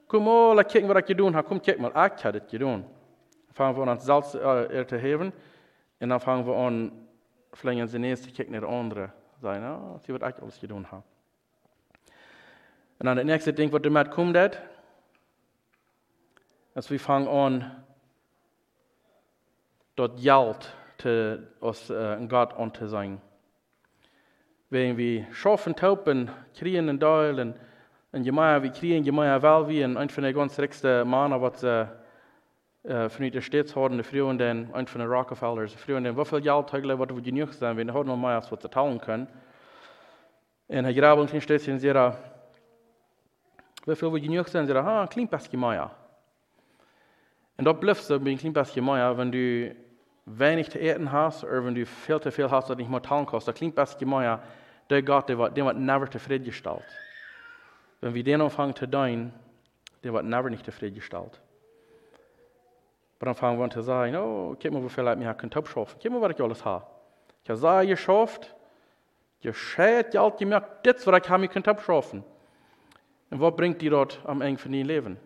Komm 0.10 0.26
mal, 0.26 0.66
guck 0.66 0.84
mal, 0.84 0.96
was 0.96 1.10
ich 1.10 1.16
getan 1.16 1.34
habe. 1.34 1.48
Komm, 1.48 1.62
guck 1.66 1.80
mal, 1.80 1.92
ich 1.92 1.96
habe 2.26 2.40
das 2.42 2.52
getan. 2.52 2.84
Dann 3.48 3.54
fangen 3.54 3.78
wir 3.78 3.88
an, 3.88 4.00
Salz 4.00 4.36
äh, 4.36 4.86
zu 4.86 4.98
heben. 4.98 5.32
Und 6.02 6.10
dann 6.10 6.20
fangen 6.20 6.46
wir 6.46 6.58
an, 6.58 6.92
vielleicht 7.54 7.80
in 7.80 7.88
den 7.88 8.02
nächsten 8.02 8.36
gucken 8.36 8.60
nach 8.60 8.68
andere. 8.68 9.14
Sagen, 9.42 9.66
oh, 9.66 10.00
sie 10.00 10.12
wird 10.12 10.24
ich 10.24 10.42
alles 10.42 10.60
getan 10.60 10.92
haben. 10.92 11.04
Und 13.00 13.06
dann 13.06 13.18
das 13.18 13.26
nächste 13.26 13.54
Ding, 13.54 13.72
was 13.72 13.82
du 13.82 13.90
damit 13.90 14.12
kommt, 14.12 14.36
dass 16.74 16.90
wir 16.90 17.00
fangen 17.00 17.28
an, 17.28 17.84
dort 19.96 20.20
Geld 20.20 20.74
zu, 20.98 21.48
aus 21.60 21.90
äh, 21.90 22.18
Gott 22.28 22.54
an 22.54 22.74
zu 22.74 22.88
sein. 22.88 23.22
wenn 24.70 24.98
wir 24.98 25.28
schaffen, 25.32 25.76
taupen, 25.76 26.30
kriegen 26.58 26.90
en 26.90 27.00
Deil 27.00 27.40
en, 27.40 27.54
en 28.12 28.24
Jemaia, 28.24 28.62
wir 28.62 28.72
kriegen 28.72 29.04
Jemaia 29.04 29.42
wel 29.42 29.68
wie 29.68 29.84
en 29.84 29.96
een 29.96 30.10
van 30.10 30.24
de 30.24 30.34
ganz 30.34 30.58
rekste 30.58 31.04
mannen 31.06 31.40
wat 31.40 31.60
ze 31.60 31.86
uh, 31.90 32.07
steeds 33.42 33.74
hadden, 33.74 33.98
de 33.98 34.04
vrouwen 34.04 34.38
den, 34.38 34.70
een 34.72 34.88
van 34.88 35.00
de 35.00 35.06
Rockefellers, 35.06 35.72
de 35.72 35.78
vrouwen 35.78 36.06
den, 36.06 36.16
hoeveel 36.16 36.42
geld 36.42 36.72
eigenlijk 36.72 37.00
wat 37.00 37.18
we 37.18 37.24
genoeg 37.24 37.54
zijn, 37.54 37.76
we 37.76 37.92
hadden 37.92 38.06
nog 38.06 38.20
maar 38.20 38.46
wat 38.50 38.62
ze 38.62 38.70
talen 38.70 39.00
kunnen. 39.00 39.30
En 40.66 40.84
hij 40.84 40.94
grabbelt 40.94 41.32
in 41.32 41.42
steeds 41.42 41.68
en 41.68 41.80
zegt, 41.80 42.18
hoeveel 43.84 44.12
we 44.12 44.20
genoeg 44.20 44.48
zijn, 44.48 44.66
zegt, 44.66 44.86
ah, 44.86 45.02
een 45.02 45.08
klein 45.08 45.28
pesje 45.28 45.58
Maya. 45.58 45.92
En 47.56 47.64
dat 47.64 47.80
blijft 47.80 48.04
zo 48.04 48.20
bij 48.20 48.32
een 48.32 48.38
klein 48.38 48.54
pesje 48.54 48.82
Maya, 48.82 49.16
wenn 49.16 49.32
du 49.32 49.76
weinig 50.28 50.68
te 50.68 50.80
eten 50.80 51.08
hast, 51.08 51.44
oder 51.44 51.64
wenn 51.64 51.74
du 51.74 51.86
viel 51.86 52.20
zu 52.20 52.32
viel 52.32 52.50
hast, 52.50 52.68
dat 52.68 52.78
nicht 52.78 52.90
mehr 52.90 53.02
talen 53.02 53.26
kannst, 53.26 53.48
dat 53.48 53.56
klingt 53.56 53.76
best 53.76 53.98
gemein, 53.98 54.40
der 54.90 55.02
Gott, 55.02 55.28
der 55.30 55.38
wird, 55.38 55.56
der 55.56 55.66
wird 55.66 55.78
never 55.78 56.10
zufriedengestellt. 56.10 56.86
Wenn 58.02 58.14
wir 58.14 58.24
den 58.24 58.42
anfangen 58.42 58.76
zu 58.76 58.88
tun, 58.88 59.34
der 60.04 60.14
wird 60.14 60.26
never 60.26 60.50
nicht 60.50 60.66
zufriedengestellt. 60.66 61.42
Aber 63.18 63.26
dann 63.28 63.36
fangen 63.36 63.58
wir 63.58 63.64
an 63.64 63.72
zu 63.72 63.82
sagen, 63.82 64.16
oh, 64.16 64.56
guck 64.62 64.72
mal, 64.72 64.84
wie 64.84 64.90
viel 64.90 65.04
Leute 65.04 65.18
mir 65.18 65.34
können 65.34 65.54
abschaffen. 65.54 66.00
Guck 66.02 66.12
mal, 66.12 66.22
was 66.22 66.32
ich 66.32 66.42
alles 66.42 66.64
habe. 66.64 66.86
Ich 67.44 67.50
habe 67.50 67.60
sehr 67.60 67.86
geschafft, 67.86 68.56
gescheit, 69.42 70.12
Geld 70.12 70.38
gemerkt, 70.38 70.86
das, 70.86 71.08
was 71.08 71.22
ich 71.22 71.30
habe, 71.30 71.42
mir 71.42 71.48
können 71.48 71.66
abschaffen. 71.66 72.24
Und 73.30 73.42
was 73.42 73.56
bringt 73.56 73.82
die 73.82 73.90
dort 73.90 74.22
am 74.26 74.42
Ende 74.42 74.62
von 74.62 74.74
ihrem 74.74 74.88
Leben? 74.88 75.18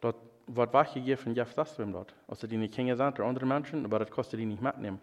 Dort 0.00 0.16
wird 0.48 0.72
weggegeben, 0.72 1.34
Jeff 1.34 1.54
das 1.54 1.78
wem 1.78 1.92
dort. 1.92 2.14
Also 2.26 2.46
die 2.46 2.56
nicht 2.56 2.74
sind 2.74 2.90
oder 3.00 3.24
andere 3.24 3.46
Menschen, 3.46 3.84
aber 3.84 4.00
das 4.00 4.10
kostet 4.10 4.40
die 4.40 4.46
nicht 4.46 4.60
mitnehmen. 4.62 5.00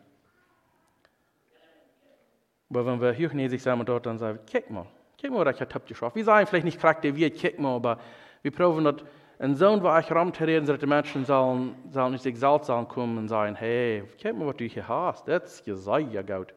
Aber 2.69 2.85
wenn 2.85 2.99
wir 2.99 3.13
hochnäsig 3.13 3.61
sind 3.61 3.87
dort, 3.87 4.05
dann 4.05 4.17
sagen 4.17 4.39
wir, 4.39 4.45
kick 4.45 4.69
mal, 4.69 4.85
kick 5.17 5.31
mal, 5.31 5.45
was 5.45 5.55
ich 5.55 5.61
habe 5.61 5.85
geschafft. 5.87 6.15
Wir 6.17 6.25
sagen 6.25 6.45
vielleicht 6.47 6.65
nicht 6.65 6.79
charakterisiert, 6.79 7.37
kick 7.37 7.59
mal, 7.59 7.75
aber 7.75 7.99
wir 8.41 8.51
proben 8.51 8.83
dort, 8.83 9.05
ein 9.39 9.55
Sohn, 9.55 9.83
wo 9.83 9.95
ich 9.97 10.11
rumzureden, 10.11 10.65
dass 10.65 10.79
die 10.79 10.87
Menschen 10.87 11.23
sollen, 11.23 11.75
sollen 11.91 12.13
nicht 12.13 12.23
selbst 12.23 12.67
kommen 12.89 13.17
und 13.19 13.27
sagen, 13.27 13.55
hey, 13.55 14.03
kick 14.17 14.35
mal, 14.35 14.47
was 14.47 14.57
du 14.57 14.65
hier 14.65 14.87
hast, 14.87 15.27
das 15.27 15.61
ist 15.61 15.87
ja 15.87 16.21
gut. 16.21 16.53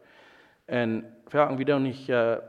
Und 0.67 1.03
fragen 1.27 1.57
wir 1.57 1.65
dann 1.65 1.83
nicht, 1.83 2.09
äh, 2.09 2.39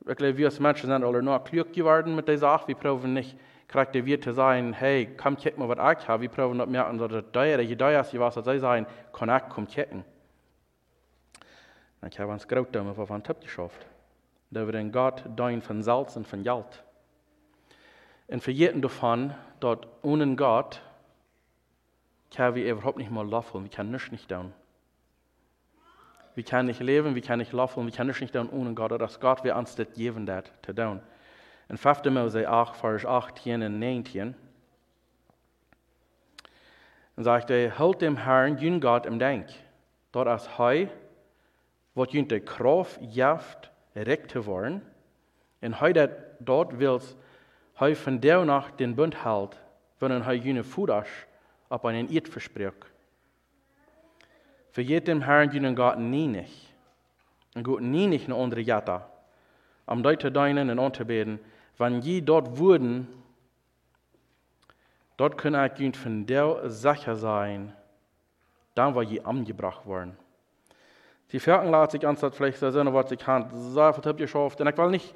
wirklich, 0.00 0.36
wir 0.36 0.46
als 0.46 0.60
Menschen 0.60 0.88
sind 0.88 1.04
alle 1.04 1.22
noch 1.22 1.44
klug 1.44 1.72
geworden 1.72 2.16
mit 2.16 2.26
der 2.28 2.38
Sache, 2.38 2.68
wir 2.68 2.74
proben 2.74 3.12
nicht, 3.12 3.36
charakterisiert 3.68 4.24
zu 4.24 4.32
sein, 4.32 4.72
hey, 4.72 5.08
komm, 5.16 5.36
kick 5.36 5.56
mal, 5.58 5.68
was 5.68 6.00
ich 6.00 6.08
habe, 6.08 6.22
wir 6.22 6.28
proben 6.28 6.58
nicht 6.58 6.68
merken, 6.68 6.98
dass 6.98 7.10
das 7.10 7.24
teuer, 7.32 7.58
je 7.60 7.76
teuer 7.76 8.00
ist, 8.00 8.18
was 8.18 8.34
sie 8.34 8.58
sagen, 8.58 8.86
kann 9.12 9.28
ich 9.30 9.48
kommen 9.48 9.66
kicken. 9.66 10.04
Ich 12.10 12.18
habe 12.18 12.32
uns 12.32 12.48
graut 12.48 12.68
damit, 12.72 12.96
was 12.98 13.08
wir 13.08 13.22
Tipp 13.22 13.40
geschafft. 13.40 13.86
Da 14.50 14.66
wir 14.66 14.72
den 14.72 14.90
Gott 14.90 15.24
dein 15.36 15.62
von 15.62 15.82
Salz 15.82 16.16
und 16.16 16.26
von 16.26 16.42
Geld. 16.42 16.82
Und 18.32 18.42
verjeten 18.42 18.80
davon, 18.80 19.34
dass 19.60 19.80
ohne 20.00 20.36
Gott 20.36 20.80
können 22.34 22.54
wir 22.54 22.72
überhaupt 22.72 22.96
nicht 22.96 23.10
mal 23.10 23.28
laufen, 23.28 23.62
wir 23.62 23.70
können 23.70 23.90
nichts 23.90 24.10
nicht 24.10 24.30
tun. 24.30 24.54
Wir 26.34 26.42
können 26.42 26.68
nicht 26.68 26.80
leben, 26.80 27.14
wir 27.14 27.20
können 27.20 27.40
nicht 27.40 27.52
laufen, 27.52 27.84
wir 27.84 27.92
können 27.92 28.06
nichts 28.06 28.22
nicht 28.22 28.32
tun 28.32 28.48
ohne 28.48 28.72
Gott, 28.72 28.98
dass 28.98 29.20
Gott 29.20 29.44
wir 29.44 29.54
uns 29.54 29.74
das 29.74 29.92
geben 29.92 30.30
hat, 30.30 30.50
zu 30.64 30.74
tun. 30.74 31.02
In 31.68 31.76
5. 31.76 32.04
Mose 32.06 32.48
8, 32.48 32.74
Vers 32.74 33.04
18 33.04 33.64
und 33.64 33.78
19, 33.78 34.34
dann 37.16 37.24
sagt 37.24 37.50
er, 37.50 37.78
halt 37.78 38.00
dem 38.00 38.16
Herrn, 38.16 38.56
jün 38.56 38.80
Gott 38.80 39.04
im 39.04 39.18
Denk, 39.18 39.48
dort 40.10 40.28
als 40.28 40.56
Heu, 40.56 40.86
wat 41.94 42.12
jün 42.14 42.28
der 42.28 42.40
Kraft 42.40 42.98
jaft, 43.02 43.70
recht 43.94 44.34
worden, 44.46 44.80
und 45.60 45.82
heu 45.82 45.92
dat 45.92 46.12
dort 46.40 46.78
wills, 46.78 47.14
heu 47.82 47.96
von 47.96 48.20
der 48.20 48.44
nach 48.44 48.70
den 48.70 48.94
Bund 48.94 49.24
hält, 49.24 49.60
wenn 49.98 50.24
heu 50.24 50.34
jüne 50.34 50.62
Fudasch 50.62 51.26
auf 51.68 51.84
einen 51.84 52.08
Eid 52.08 52.28
verspricht. 52.28 52.86
Vergeet 54.70 55.08
dem 55.08 55.22
Herrn 55.22 55.50
jünen 55.50 55.74
Gott 55.74 55.98
nie 55.98 56.28
nicht, 56.28 56.72
und 57.56 57.64
gut 57.64 57.82
nie 57.82 58.06
nicht 58.06 58.26
eine 58.26 58.36
andere 58.36 58.60
Jata, 58.60 59.10
am 59.86 60.04
Deute 60.04 60.30
deinen 60.30 60.70
und 60.70 60.78
anzubeten, 60.78 61.40
wenn 61.76 62.00
je 62.02 62.20
dort 62.20 62.56
wurden, 62.56 63.08
dort 65.16 65.36
können 65.36 65.68
ich 65.72 65.80
jünt 65.80 65.96
von 65.96 66.24
der 66.24 66.70
Sache 66.70 67.16
sein, 67.16 67.72
dann 68.76 68.94
war 68.94 69.02
je 69.02 69.22
angebracht 69.22 69.84
worden. 69.86 70.16
Die 71.32 71.40
Ferken 71.40 71.72
lässt 71.72 71.92
sich 71.92 72.06
anstatt 72.06 72.36
vielleicht 72.36 72.58
so 72.58 72.70
sein, 72.70 72.94
was 72.94 73.10
ich 73.10 73.18
kann, 73.18 73.50
sehr 73.52 73.92
vertippt 73.92 74.18
geschafft. 74.18 74.60
Und 74.60 74.68
ich 74.68 74.76
will 74.76 74.90
nicht, 74.90 75.14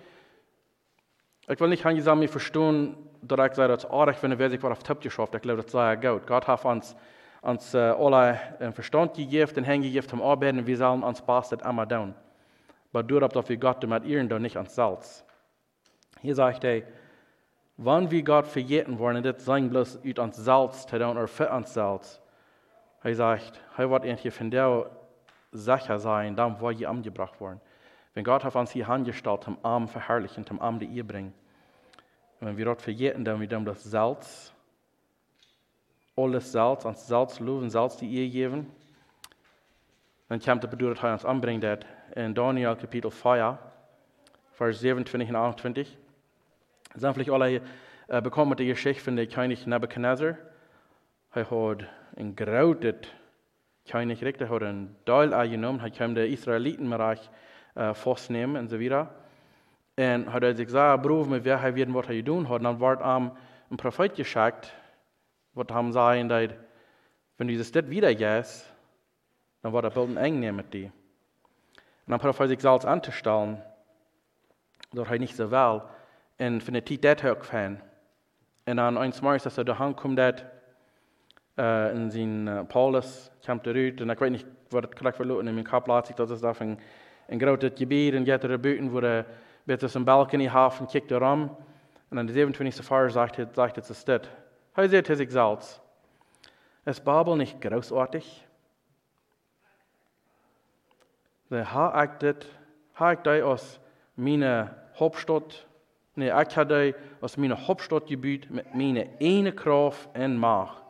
ich 1.48 1.60
will 1.60 1.68
nicht 1.68 1.86
an 1.86 1.94
gesagt, 1.94 2.18
mir 2.18 2.28
verstehen, 2.28 2.96
dass 3.22 3.50
ich 3.50 3.54
sage, 3.54 3.72
dass 3.72 3.84
arg, 3.88 4.20
wenn 4.22 4.32
er 4.32 4.50
sich 4.50 4.62
was 4.62 4.72
auf 4.72 4.82
Tipp 4.82 5.00
geschafft. 5.00 5.34
Ich 5.34 5.42
glaube, 5.42 5.62
das 5.62 5.70
sei 5.70 5.94
ja 5.94 5.94
gut. 5.94 6.26
Gott 6.26 6.46
hat 6.46 6.64
uns, 6.64 6.96
uns 7.42 7.74
uh, 7.74 7.78
alle 7.78 8.38
einen 8.58 8.72
Verstand 8.72 9.14
gegeben, 9.14 9.54
den 9.54 9.64
Hängen 9.64 9.84
gegeben 9.84 10.08
zum 10.08 10.22
Arbeiten, 10.22 10.58
und 10.58 10.66
wir 10.66 10.76
sollen 10.76 11.02
uns 11.02 11.22
Bestes 11.22 11.60
immer 11.62 11.88
tun. 11.88 12.14
Aber 12.92 13.02
durch, 13.02 13.28
dass 13.28 13.48
wir 13.48 13.56
Gott 13.58 13.86
mit 13.86 14.04
ihren 14.04 14.28
tun, 14.28 14.42
nicht 14.42 14.56
uns 14.56 14.74
selbst. 14.74 15.24
Hier 16.20 16.34
sagt 16.34 16.64
er, 16.64 16.82
wann 17.76 18.10
wir 18.10 18.22
Gott 18.22 18.46
verjeten 18.46 18.98
wollen, 18.98 19.22
das 19.22 19.44
sein 19.44 19.70
bloß 19.70 20.00
ut 20.04 20.18
uns 20.18 20.36
selbst 20.36 20.88
zu 20.88 20.98
tun, 20.98 21.16
oder 21.16 21.28
für 21.28 21.50
uns 21.50 21.74
selbst. 21.74 22.22
Er 23.02 23.14
sagt, 23.14 23.60
er 23.76 23.90
wird 23.90 24.04
eigentlich 24.04 24.34
von 24.34 24.50
der 24.50 24.90
sicher 25.52 25.98
sein, 26.00 26.34
dann 26.34 26.60
wo 26.60 26.70
ihr 26.70 26.90
angebracht 26.90 27.40
worden. 27.40 27.60
Wenn 28.16 28.24
Gott 28.24 28.46
auf 28.46 28.54
uns 28.54 28.70
hier 28.70 28.88
angestellt, 28.88 29.44
zum 29.44 29.58
Arm 29.62 29.88
verherrlichen, 29.88 30.46
zum 30.46 30.58
Arm 30.58 30.78
die 30.78 30.86
ihr 30.86 31.06
bringen. 31.06 31.34
Und 32.40 32.46
wenn 32.46 32.56
wir 32.56 32.64
dort 32.64 32.80
verjeten, 32.80 33.26
dann 33.26 33.38
wir 33.40 33.46
das 33.46 33.84
Salz, 33.84 34.54
alles 36.16 36.50
Salz, 36.50 36.86
ans 36.86 37.06
Salz 37.06 37.40
loben, 37.40 37.68
Salz 37.68 37.98
die 37.98 38.08
ihr 38.08 38.30
geben, 38.30 38.72
dann 40.30 40.40
kommt 40.40 40.62
der 40.62 40.68
Bedeutung, 40.68 40.94
dass 40.94 41.04
er 41.04 41.12
uns 41.12 41.24
anbringt, 41.26 41.62
dat 41.62 41.84
in 42.14 42.34
Daniel 42.34 42.74
Kapitel 42.74 43.10
4, 43.10 43.58
Vers 44.52 44.80
27 44.80 45.28
und 45.28 45.36
28. 45.36 45.98
Dann 46.94 47.12
vielleicht 47.12 47.30
alle 47.30 47.60
äh, 48.08 48.22
bekommen 48.22 48.56
die 48.56 48.66
Geschichte 48.66 49.04
von 49.04 49.16
der 49.16 49.26
König 49.26 49.66
Nebuchadnezzar. 49.66 50.38
Er 51.34 51.50
hat 51.50 51.84
ein 52.16 52.34
grautet 52.34 53.14
König 53.86 54.24
Richter 54.24 54.48
hat 54.48 54.62
einen 54.62 54.96
Teil 55.04 55.34
angenommen, 55.34 55.82
hat 55.82 55.94
kam 55.94 56.14
der 56.14 56.28
Israelitenbereich 56.28 57.30
äh, 57.76 57.94
und 58.56 58.68
so 58.68 58.80
weiter. 58.80 59.14
Und 59.98 60.32
hat 60.32 60.42
er 60.42 60.54
sich 60.54 60.66
gesagt, 60.66 61.02
Bruder, 61.02 61.30
mit 61.30 61.44
wer 61.44 61.58
er 61.58 61.74
werden, 61.74 61.94
was 61.94 62.08
er 62.08 62.24
tun 62.24 62.48
hat. 62.48 62.58
Und 62.58 62.64
dann 62.64 62.80
wird 62.80 63.00
ihm 63.00 63.30
ein 63.70 63.76
Prophet 63.76 64.14
geschickt, 64.14 64.72
was 65.54 65.66
haben 65.70 65.92
sagen, 65.92 66.28
dass 66.28 66.50
wenn 67.38 67.48
du 67.48 67.56
das 67.56 67.72
wieder 67.74 68.14
gehst, 68.14 68.72
dann 69.62 69.72
wird 69.72 69.84
er 69.84 69.90
bald 69.90 70.16
eng 70.16 70.40
nehmen 70.40 70.56
mit 70.56 70.72
dir. 70.72 70.86
Und 72.06 72.12
dann 72.12 72.20
Prophet 72.20 72.48
sich 72.48 72.60
selbst 72.60 72.86
anzustellen, 72.86 73.62
dass 74.92 75.08
er 75.08 75.18
nicht 75.18 75.36
so 75.36 75.50
will, 75.50 75.82
und 76.38 76.62
von 76.62 76.74
der 76.74 76.84
Zeit 76.84 77.04
das 77.04 77.22
hochfahren. 77.22 77.80
Und 78.66 78.76
dann 78.76 78.98
eins 78.98 79.22
Mal, 79.22 79.38
dass 79.38 79.58
er 79.58 79.64
daheim 79.64 79.96
kommt, 79.96 80.18
uh, 81.56 81.94
in 81.94 82.10
zijn 82.10 82.46
uh, 82.46 82.60
Paulus 82.66 83.30
komt 83.46 83.66
eruit. 83.66 84.00
En 84.00 84.10
ik 84.10 84.18
weet 84.18 84.30
niet 84.30 84.46
wat 84.68 84.82
het 84.82 84.94
correct 84.94 85.16
verloren 85.16 85.46
in 85.46 85.54
mijn 85.54 85.68
kop 85.68 85.86
laat 85.86 86.06
zich 86.06 86.16
dat 86.16 86.30
is 86.30 86.40
dat 86.40 86.58
een, 86.58 86.78
een 87.26 87.40
groot 87.40 87.70
gebied 87.74 88.14
en 88.14 88.24
gaat 88.24 88.42
er 88.42 88.60
buiten 88.60 88.90
waar 88.90 89.02
er 89.02 89.26
met 89.64 89.94
een 89.94 90.04
balkon 90.04 90.40
heeft 90.40 90.78
en 90.78 90.86
kijkt 90.86 91.10
erom. 91.10 91.56
En 92.08 92.18
in 92.18 92.26
de 92.26 92.46
27e 92.46 92.84
vers 92.84 93.12
sagt 93.12 93.36
het, 93.36 93.48
sagt 93.54 93.76
het 93.76 93.86
zo 93.86 93.94
dit. 94.04 94.28
Hij 94.72 94.88
zegt 94.88 95.06
het 95.06 95.18
exalts. 95.18 95.80
Is 96.84 97.02
Babel 97.02 97.36
niet 97.36 97.54
großartig? 97.60 98.44
De 101.46 101.56
ha 101.56 102.02
ik 102.02 102.20
dit, 102.20 102.46
ha 102.92 103.10
ik 103.10 103.42
als 103.42 103.78
mijn 104.14 104.68
Hauptstadt, 104.92 105.66
nee, 106.12 106.30
ik 106.30 106.52
ha 106.52 106.64
die 106.64 106.94
als 107.20 107.36
mijn 107.36 107.50
Hauptstadtgebied 107.50 108.50
met 108.50 108.74
mijn 108.74 109.10
ene 109.18 109.52
kracht 109.52 110.08
en 110.12 110.38
macht 110.38 110.85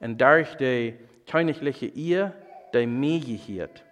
en 0.00 0.18
durch 0.18 0.54
die 0.56 0.94
königliche 1.30 1.86
Ehe, 1.86 2.32
die 2.72 2.86
meegehiert. 2.86 3.82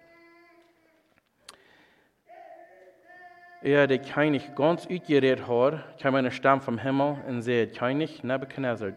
Er, 3.61 3.87
der 3.87 3.99
König 3.99 4.53
ganz 4.55 4.87
uitgeredet 4.87 5.47
hat, 5.47 5.99
kam 5.99 6.13
eine 6.13 6.31
Stamm 6.31 6.61
vom 6.61 6.77
Himmel 6.77 7.17
und 7.27 7.41
sagt, 7.41 7.77
König 7.77 8.23
Nebuchadnezzar, 8.23 8.93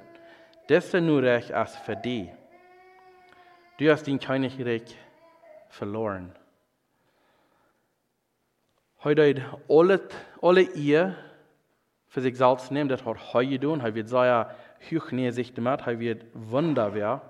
ist 0.69 0.93
nur 0.93 1.23
recht 1.23 1.53
als 1.53 1.75
für 1.77 1.97
dich. 1.97 2.29
Du 3.79 3.91
hast 3.91 4.07
den 4.07 4.21
Königreich 4.21 4.95
verloren. 5.71 6.33
Heute 9.05 9.45
alle, 9.69 10.01
alle 10.43 10.63
ihr 10.63 11.17
für 12.09 12.21
sich 12.21 12.37
selbst 12.37 12.71
nehmen, 12.71 12.89
das 12.89 13.05
hat 13.05 13.33
heute 13.33 13.61
tun, 13.61 13.81
er 13.81 13.95
wird 13.95 14.09
sagen, 14.09 14.51
er 14.81 15.99
wird 15.99 16.25
werden. 16.35 17.21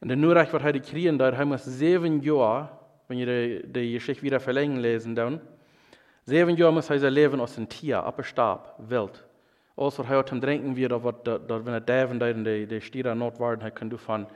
Und 0.00 0.08
der 0.08 0.16
Nurreich, 0.16 0.52
was 0.52 0.62
heute 0.62 0.80
kriegen, 0.80 1.18
da 1.18 1.36
haben 1.36 1.50
wir 1.50 1.58
sieben 1.58 2.20
Jahre, 2.22 2.68
wenn 3.08 3.18
ihr 3.18 3.62
die, 3.62 3.92
Geschichte 3.92 4.22
wieder 4.22 4.38
verlängern 4.38 4.78
lesen, 4.78 5.14
dann, 5.14 5.40
sieben 6.24 6.56
Jahre 6.56 6.72
muss 6.72 6.90
er 6.90 7.10
leben 7.10 7.40
als 7.40 7.58
ein 7.58 7.68
Tier, 7.68 8.02
abgestab, 8.02 8.76
wild. 8.78 9.24
Alles, 9.76 9.98
was 9.98 10.08
heute 10.08 10.40
trinken 10.40 10.76
wird, 10.76 10.92
wenn 10.92 11.74
er 11.74 11.80
Daven 11.80 12.18
da 12.18 12.28
in 12.28 12.44
die, 12.44 12.66
die 12.66 12.80
Stiere 12.80 13.14
not 13.14 13.38
waren, 13.38 13.60
hij 13.60 13.70
kan 13.70 13.90
van 13.98 14.26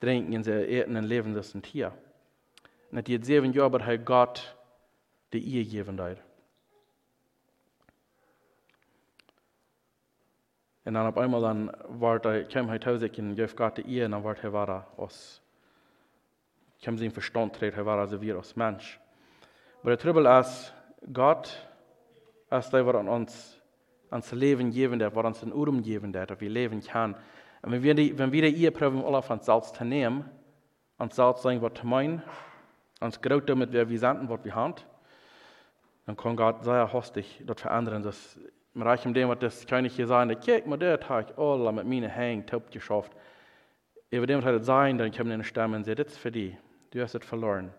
drinken 0.00 0.34
en 0.34 0.44
ze 0.44 0.66
eten 0.66 0.96
en 0.96 1.04
leven 1.04 1.36
als 1.36 1.54
een 1.54 1.62
Tier. 1.62 1.92
Und 2.90 3.06
die 3.06 3.18
sieben 3.22 3.52
Jahre, 3.52 3.78
hat 3.78 3.88
er 3.88 3.98
Gott 3.98 4.56
die 5.32 5.42
Ehe 5.44 5.64
gegeben 5.64 6.00
hat. 6.00 6.18
Und 10.84 10.94
dann 10.94 11.06
auf 11.06 11.16
einmal 11.16 11.40
dann 11.40 12.48
kam 12.48 12.68
er 12.68 12.98
sich 12.98 13.18
und 13.18 13.36
gab 13.36 13.56
Gott 13.56 13.78
die 13.78 13.86
Ehe 13.86 14.04
und 14.06 14.12
dann 14.12 14.24
war 14.24 14.36
er 14.36 14.52
war 14.52 14.86
aus, 14.96 15.40
kam 16.82 16.98
sein 16.98 17.10
Verstand 17.10 17.60
dreht, 17.60 17.76
er 17.76 17.86
war 17.86 17.98
also 17.98 18.20
wir 18.20 18.36
als 18.36 18.56
Mensch. 18.56 18.98
Aber 19.80 19.90
der 19.90 19.98
Trouble 19.98 20.40
ist, 20.40 20.74
Gott, 21.12 21.68
als 22.50 22.70
der 22.70 22.84
war 22.84 22.96
an 22.96 23.08
uns, 23.08 23.58
ans 24.10 24.32
Leben 24.32 24.70
geben 24.70 24.98
der, 24.98 25.14
war 25.14 25.24
uns 25.24 25.42
ein 25.42 25.52
Urum 25.52 25.82
geben 25.82 26.12
der, 26.12 26.26
dass 26.26 26.40
wir 26.40 26.50
leben 26.50 26.80
kann. 26.80 27.14
Und 27.62 27.72
wenn 27.72 27.82
wir 27.82 27.94
die, 27.94 28.18
wenn 28.18 28.32
wir 28.32 28.42
die 28.42 28.56
Ehe 28.56 28.72
probieren, 28.72 29.04
alle 29.04 29.22
von 29.22 29.40
Salz 29.40 29.72
zu 29.72 29.84
nehmen, 29.84 30.24
und 30.98 31.12
Salz 31.12 31.42
sagen, 31.42 31.60
was 31.62 31.74
zu 31.74 31.86
meinen, 31.86 32.22
uns 33.00 33.20
groot 33.20 33.48
damit 33.48 33.72
wir 33.72 33.88
wie 33.88 33.98
sanden, 33.98 34.28
was 34.28 34.44
wir 34.44 34.54
haben, 34.54 34.74
dann 36.06 36.16
kann 36.16 36.36
Gott 36.36 36.62
sehr 36.62 36.92
hostig 36.92 37.42
dort 37.44 37.60
verändern, 37.60 38.02
dass 38.02 38.38
im 38.74 38.82
Reich 38.82 39.02
dem, 39.02 39.28
was 39.28 39.38
das 39.38 39.64
ich 39.64 39.96
hier 39.96 40.06
sagen, 40.06 40.38
kijk 40.40 40.66
maar 40.66 40.78
der 40.78 40.98
Tag, 40.98 41.38
alle 41.38 41.72
mit 41.72 41.86
meinen 41.86 42.10
Hängen 42.10 42.46
taub 42.46 42.70
geschafft. 42.70 43.12
Über 44.10 44.26
dem 44.26 44.44
hat 44.44 44.54
es 44.54 44.66
sein, 44.66 44.98
dann 44.98 45.12
kommen 45.12 45.30
in 45.30 45.44
Stammen 45.44 45.76
und 45.76 45.84
sagen, 45.84 45.96
das 45.96 46.08
ist 46.08 46.18
für 46.18 46.32
dich, 46.32 46.56
du 46.90 47.02
hast 47.02 47.14
es 47.14 47.24
verloren. 47.24 47.72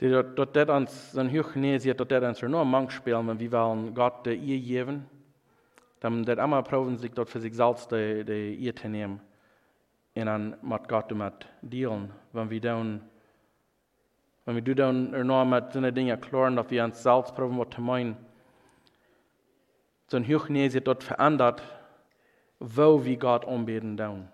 Sie 0.00 0.08
dort, 0.08 0.38
dort 0.38 0.54
det 0.54 0.70
ans, 0.70 1.10
den 1.12 1.28
Hüchnesie, 1.28 1.92
dort 1.92 2.10
det 2.12 2.22
ans 2.22 2.40
er 2.40 2.48
nur 2.48 2.64
Mank 2.64 2.92
spielen, 2.92 3.26
men 3.26 3.40
wir 3.40 3.50
wollen 3.50 3.94
Gott 3.94 4.24
der 4.26 4.34
ihr 4.34 4.60
geben. 4.60 5.06
Dann 5.98 6.24
det 6.24 6.38
einmal 6.38 6.62
proben 6.62 6.96
sich 6.96 7.10
dort 7.10 7.28
für 7.28 7.40
sich 7.40 7.54
selbst 7.54 7.90
die, 7.90 8.24
die 8.24 8.54
ihr 8.54 8.76
zu 8.76 8.88
nehmen. 8.88 9.20
Und 10.14 10.26
dann 10.26 10.56
mit 10.62 10.88
Gott 10.88 11.10
mit 11.10 11.48
dealen. 11.62 12.12
Wenn 12.32 12.48
wir 12.48 12.60
dann, 12.60 13.00
wenn 14.48 14.64
wir 14.64 14.74
dann 14.74 15.12
er 15.12 15.24
nur 15.24 15.44
mit 15.44 15.74
so 15.74 15.80
Dinge 15.90 16.16
klären, 16.16 16.56
dass 16.56 16.70
wir 16.70 16.82
uns 16.82 17.02
selbst 17.02 17.34
proben, 17.34 17.58
was 17.58 17.68
zu 17.68 17.82
meinen. 17.82 18.16
So 20.06 20.16
ein 20.16 20.24
Hüchnesie 20.24 20.80
dort 20.80 21.04
verändert, 21.04 21.62
wo 22.58 23.04
wir 23.04 23.18
Gott 23.18 23.44
anbeten 23.44 23.98
dann. 23.98 24.30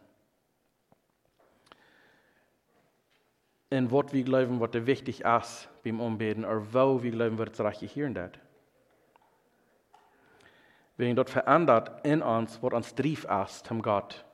in 3.71 3.91
wat 3.91 4.13
wir 4.13 4.23
glauben, 4.23 4.61
wat 4.61 4.77
er 4.77 4.87
wichtig 4.87 5.25
ist 5.25 5.69
beim 5.83 6.01
Anbeten, 6.01 6.45
oder 6.45 6.73
wo 6.73 7.03
wir 7.03 7.11
glauben, 7.11 7.39
wird 7.39 7.55
es 7.55 7.61
recht 7.61 7.81
hier 7.81 8.07
und 8.07 8.15
dort. 8.15 8.39
Wenn 10.97 11.17
dort 11.17 11.31
verändert 11.31 12.07
in 12.07 12.23
uns, 12.23 12.63
was 12.63 12.73
uns 12.73 12.95
Drief 12.95 13.25
ist, 13.25 13.69
um 13.73 13.83
Gott 13.83 14.25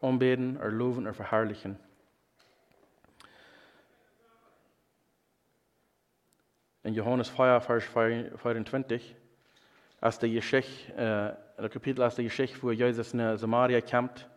anbeten, 0.00 0.58
oder 0.58 0.70
loben, 0.70 1.06
oder 1.06 1.14
verherrlichen. 1.14 1.76
In 6.82 6.94
Johannes 6.94 7.28
4, 7.28 7.60
Vers 7.60 7.84
24, 7.84 9.14
als 10.00 10.18
der 10.18 10.30
Geschichte, 10.30 10.92
äh, 10.92 11.60
der 11.60 11.68
Kapitel 11.68 12.02
als 12.02 12.14
der 12.14 12.24
Geschichte, 12.24 12.62
wo 12.62 12.70
Jesus 12.70 13.12
in 13.12 13.36
Samaria 13.36 13.80
kommt, 13.82 14.28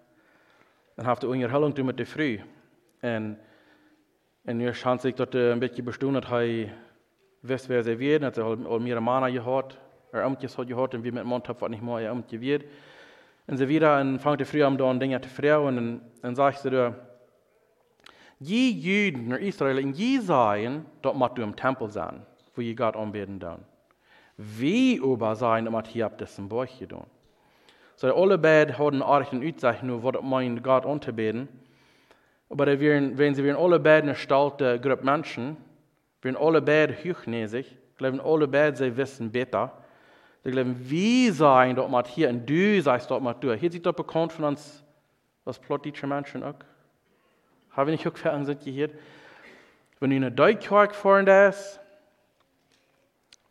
dann 0.97 1.05
hat 1.05 1.23
er 1.23 1.31
eine 1.31 1.43
Erhellung 1.43 1.73
mit 1.85 1.97
der 1.97 2.05
Früh. 2.05 2.39
Und 3.01 3.37
en 4.45 4.57
nu 4.57 4.73
chans 4.73 5.05
ik 5.05 5.15
dat 5.15 5.33
een 5.33 5.59
beetje 5.59 5.83
bestoen 5.83 6.13
dat 6.13 6.27
hij 6.27 6.73
wist 7.39 7.67
waar 7.67 7.81
ze 7.81 7.95
weer, 7.95 8.19
dat 8.19 8.35
hij 8.35 8.43
al 8.43 8.79
meer 8.79 9.03
mannen 9.03 9.31
gehad, 9.31 9.77
er 10.11 10.23
amtjes 10.23 10.55
had 10.55 10.67
gehad 10.67 10.93
en 10.93 11.01
wie 11.01 11.11
met 11.11 11.23
mond 11.23 11.47
had 11.47 11.59
wat 11.59 11.69
niet 11.69 11.81
meer 11.81 12.09
amtje 12.09 12.37
weer. 12.37 12.65
En 13.45 13.57
ze 13.57 13.65
wieder 13.65 13.97
en 13.97 14.19
vangt 14.19 14.39
de 14.39 14.45
früh 14.45 14.63
am 14.63 14.77
dan 14.77 14.97
dingen 14.97 15.21
te 15.21 15.29
vrouwen 15.29 15.77
en, 15.77 16.11
en 16.21 16.35
zegt 16.35 16.59
ze 16.59 16.69
er, 16.69 16.93
Je 18.37 18.79
Juden 18.79 19.27
naar 19.27 19.39
Israël 19.39 19.77
en 19.77 19.95
je 19.95 20.21
zijn 20.21 20.85
dat 20.99 21.13
moet 21.13 21.37
u 21.37 21.41
im 21.41 21.55
Tempel 21.55 21.87
zijn, 21.87 22.25
wo 22.55 22.61
je 22.61 22.75
Gott 22.75 22.95
anbeten 22.95 23.39
dan. 23.39 23.59
Wie 24.37 24.99
aber 25.03 25.35
sein, 25.35 25.65
dat 25.65 25.87
hier 25.87 26.05
ab 26.05 26.17
das 26.17 26.37
im 26.37 26.49
Bauch 26.49 26.67
gedaan. 26.79 27.07
So 27.95 28.13
alle 28.13 28.37
beiden 28.37 28.77
hadden 28.77 29.03
aardig 29.03 29.31
een 29.31 29.43
uitzeichnung, 29.43 30.03
wat 30.03 30.21
mein 30.23 30.61
Gott 30.63 30.85
anzubeten. 30.85 31.47
Aber 32.49 32.65
wenn 32.65 33.35
sie 33.35 33.51
alle 33.51 33.79
beiden 33.79 34.09
eine 34.09 34.15
stalte 34.15 34.79
Gruppe 34.79 35.03
Menschen, 35.05 35.57
wenn 36.21 36.35
alle 36.35 36.61
beiden 36.61 36.95
hochnäsig, 36.95 37.77
glauben 37.97 38.19
alle 38.21 38.47
beiden, 38.47 38.75
sie 38.75 38.97
wissen 38.97 39.31
besser. 39.31 39.71
Sie 40.43 40.51
glauben, 40.51 40.75
wie 40.89 41.29
sein 41.29 41.75
dort 41.75 41.89
mal 41.89 42.03
hier 42.05 42.29
und 42.29 42.49
du 42.49 42.81
seist 42.81 43.09
dort 43.09 43.23
mal 43.23 43.33
durch. 43.33 43.59
Hier 43.59 43.71
sieht 43.71 43.85
doch 43.85 43.93
bekannt 43.93 44.33
von 44.33 44.45
uns, 44.45 44.83
was 45.45 45.59
plottische 45.59 46.07
Menschen 46.07 46.43
auch. 46.43 46.55
Haben 47.71 47.87
wir 47.87 47.91
nicht 47.93 48.07
auch 48.07 48.17
für 48.17 48.45
sind 48.45 48.63
hier? 48.63 48.89
Wenn 49.99 50.09
du 50.09 50.15
in 50.17 50.23
eine 50.23 50.31
Deutschkirche 50.31 50.93
fahren 50.93 51.27
ist, 51.27 51.79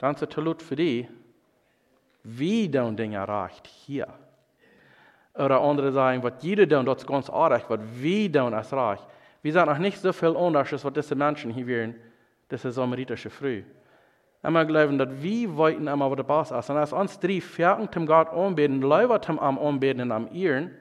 es 0.03 0.29
Talut 0.29 0.63
für 0.63 0.77
die, 0.77 1.09
wie 2.25 2.69
du 2.69 2.93
Dinge 2.93 3.17
erreicht 3.17 3.67
hier. 3.67 4.09
Oder 5.35 5.61
andere 5.61 5.93
sagen, 5.93 6.23
was 6.23 6.43
jeder 6.43 6.69
tun, 6.69 6.85
das 6.85 6.99
ist 6.99 7.07
ganz 7.07 7.31
arg, 7.31 7.65
was 7.69 7.81
wir 7.95 8.33
tun 8.33 8.53
als 8.53 8.73
reich. 8.73 9.01
Wir 9.43 9.53
sind 9.53 9.67
noch 9.67 9.79
nicht 9.79 9.99
so 9.99 10.13
viel 10.13 10.37
anders, 10.37 10.85
was 10.85 10.93
diese 10.93 11.15
Menschen 11.15 11.51
hier 11.51 11.67
wären, 11.67 11.95
diese 12.51 12.71
samaritische 12.71 13.31
Früh. 13.31 13.63
Einmal 14.43 14.67
glauben, 14.67 14.99
dass 14.99 15.09
wir 15.23 15.57
wollten 15.57 15.89
einmal, 15.89 16.11
was 16.11 16.17
der 16.17 16.25
Bass 16.25 16.51
ist. 16.51 16.69
Und 16.69 16.77
als 16.77 16.93
uns 16.93 17.19
drei 17.19 17.41
Ferien 17.41 17.91
zum 17.93 18.07
Gott 18.07 18.29
anbeten, 18.31 18.83
Leute 18.83 19.21
zum 19.21 19.39
am 19.39 19.59
anbeten 19.59 20.03
und 20.03 20.13
am 20.13 20.35
Ehren, 20.35 20.73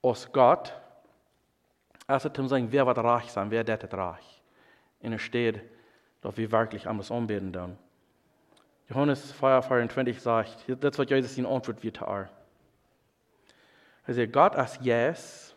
aus 0.00 0.30
Gott, 0.32 0.72
als 2.06 2.24
er 2.24 2.32
zum 2.32 2.48
sagen, 2.48 2.68
wer 2.70 2.86
wird 2.86 2.98
reich 2.98 3.30
sein, 3.30 3.50
wer 3.50 3.64
das 3.64 3.92
reich. 3.92 4.42
Und 5.00 5.12
es 5.12 5.22
steht, 5.22 5.60
dass 6.28 6.36
wir 6.36 6.52
wirklich 6.52 6.86
anders 6.86 7.10
anbeten 7.10 7.54
tun. 7.54 7.78
Johannes 8.90 9.32
4, 9.32 9.62
24 9.62 10.20
sagt, 10.20 10.64
das 10.68 10.90
ist, 10.90 10.98
was 10.98 11.08
Jesus 11.08 11.38
in 11.38 11.46
Antwort 11.46 11.82
wird. 11.82 12.00
Hij 14.02 14.14
zegt, 14.14 14.34
God 14.34 14.54
als 14.54 14.78
yes, 14.82 15.54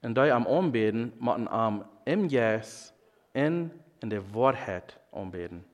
dat 0.00 0.26
je 0.26 0.32
am 0.32 0.46
aanbeden, 0.46 1.14
moeten 1.18 1.48
am 1.48 1.86
im 2.04 2.26
yes 2.26 2.92
in, 3.32 3.72
in 4.00 4.08
de 4.08 4.20
waarheid 4.30 4.98
aanbeden. 5.12 5.64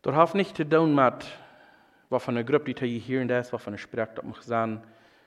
Dat 0.00 0.14
heeft 0.14 0.34
niet 0.34 0.54
te 0.54 0.68
doen 0.68 0.94
met 0.94 1.38
wat 2.08 2.22
van 2.22 2.36
een 2.36 2.46
groep 2.46 2.64
die 2.64 2.92
je 2.92 3.00
hier 3.00 3.26
daar 3.26 3.40
is, 3.40 3.50
wat 3.50 3.62
van 3.62 3.72
een 3.72 3.78
spreek 3.78 4.14
dat 4.14 4.24
mag 4.24 4.42
zijn, 4.42 4.84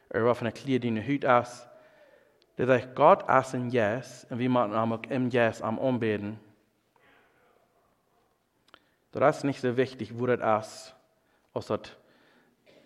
of 0.08 0.22
wat 0.22 0.38
van 0.38 0.46
een 0.46 0.54
kleed 0.54 0.82
die 0.82 0.96
in 0.96 1.20
de 1.20 1.71
huid 2.62 2.70
is. 2.70 2.82
Dat 2.82 2.82
zegt, 2.82 2.98
God 2.98 3.28
als 3.28 3.54
een 3.54 3.70
yes, 3.70 4.26
en 4.30 4.38
we 4.38 4.48
moeten 4.48 4.78
am 4.78 5.00
im 5.10 5.28
yes 5.28 5.62
am 5.62 5.80
aanbeden. 5.80 6.42
Dat 9.10 9.36
is 9.36 9.42
niet 9.42 9.56
zo 9.56 9.74
wichtig, 9.74 10.12
wo 10.12 10.26
dat 10.26 10.64
is, 10.64 10.96
als 11.52 11.66
dat 11.66 11.98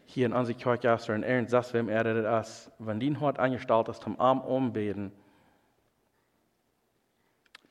hier 0.05 0.25
in 0.25 0.33
unsere 0.33 0.57
Kirche 0.57 0.93
ist, 0.93 1.09
in 1.09 1.23
Ernst, 1.23 1.51
das, 1.51 1.73
wem 1.73 1.89
er 1.89 2.21
das, 2.23 2.71
wenn 2.77 2.99
die 2.99 3.17
heute 3.17 3.39
angestellt 3.39 3.89
ist, 3.89 4.01
zum 4.01 4.19
Arm 4.19 4.41
umbeten, 4.41 5.11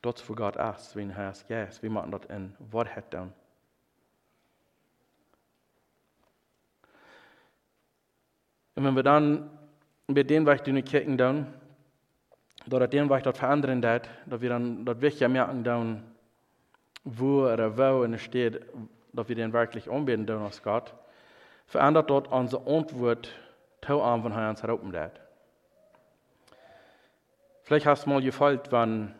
dort 0.01 0.29
wo 0.29 0.33
Gott 0.33 0.55
ist, 0.55 0.95
wenn 0.95 1.09
er 1.09 1.31
ist, 1.31 1.49
yes, 1.49 1.81
wir 1.81 1.89
machen 1.89 2.11
dort 2.11 2.25
in 2.25 2.55
Wahrheit 2.71 3.05
dann. 3.09 3.33
Und 8.75 8.83
wenn 8.83 8.95
wir 8.95 9.03
dann 9.03 9.49
mit 10.07 10.29
dem, 10.29 10.45
was 10.45 10.61
die 10.63 10.81
Kirchen 10.81 11.17
dann, 11.17 11.53
dem, 12.65 13.09
was 13.09 13.17
ich 13.17 13.23
dort 13.23 13.37
verändern 13.37 13.81
dat, 13.81 14.09
dass 14.25 14.41
wir 14.41 14.49
dann 14.49 14.85
dort 14.85 15.01
wirklich 15.01 15.27
merken 15.29 15.63
dann, 15.63 16.03
wo 17.03 17.45
oder 17.45 17.77
wo 17.77 18.03
in 18.03 18.11
der 18.11 18.17
steht, 18.19 18.61
dass 19.13 19.29
wir 19.29 19.35
den 19.35 19.53
wirklich 19.53 19.89
umbeten 19.89 20.25
dann 20.25 20.41
aus 20.41 20.61
Gott 20.63 20.93
verändert 21.67 22.09
dort 22.09 22.31
unsere 22.31 22.65
Antwort 22.67 23.29
tau 23.81 24.01
an, 24.01 24.23
wenn 24.23 24.31
er 24.31 24.49
uns 24.49 24.63
lädt. 24.91 25.19
Vielleicht 27.63 27.85
hast 27.85 28.05
du 28.05 28.11
mal 28.11 28.21
gefällt, 28.21 28.71
wenn, 28.71 29.15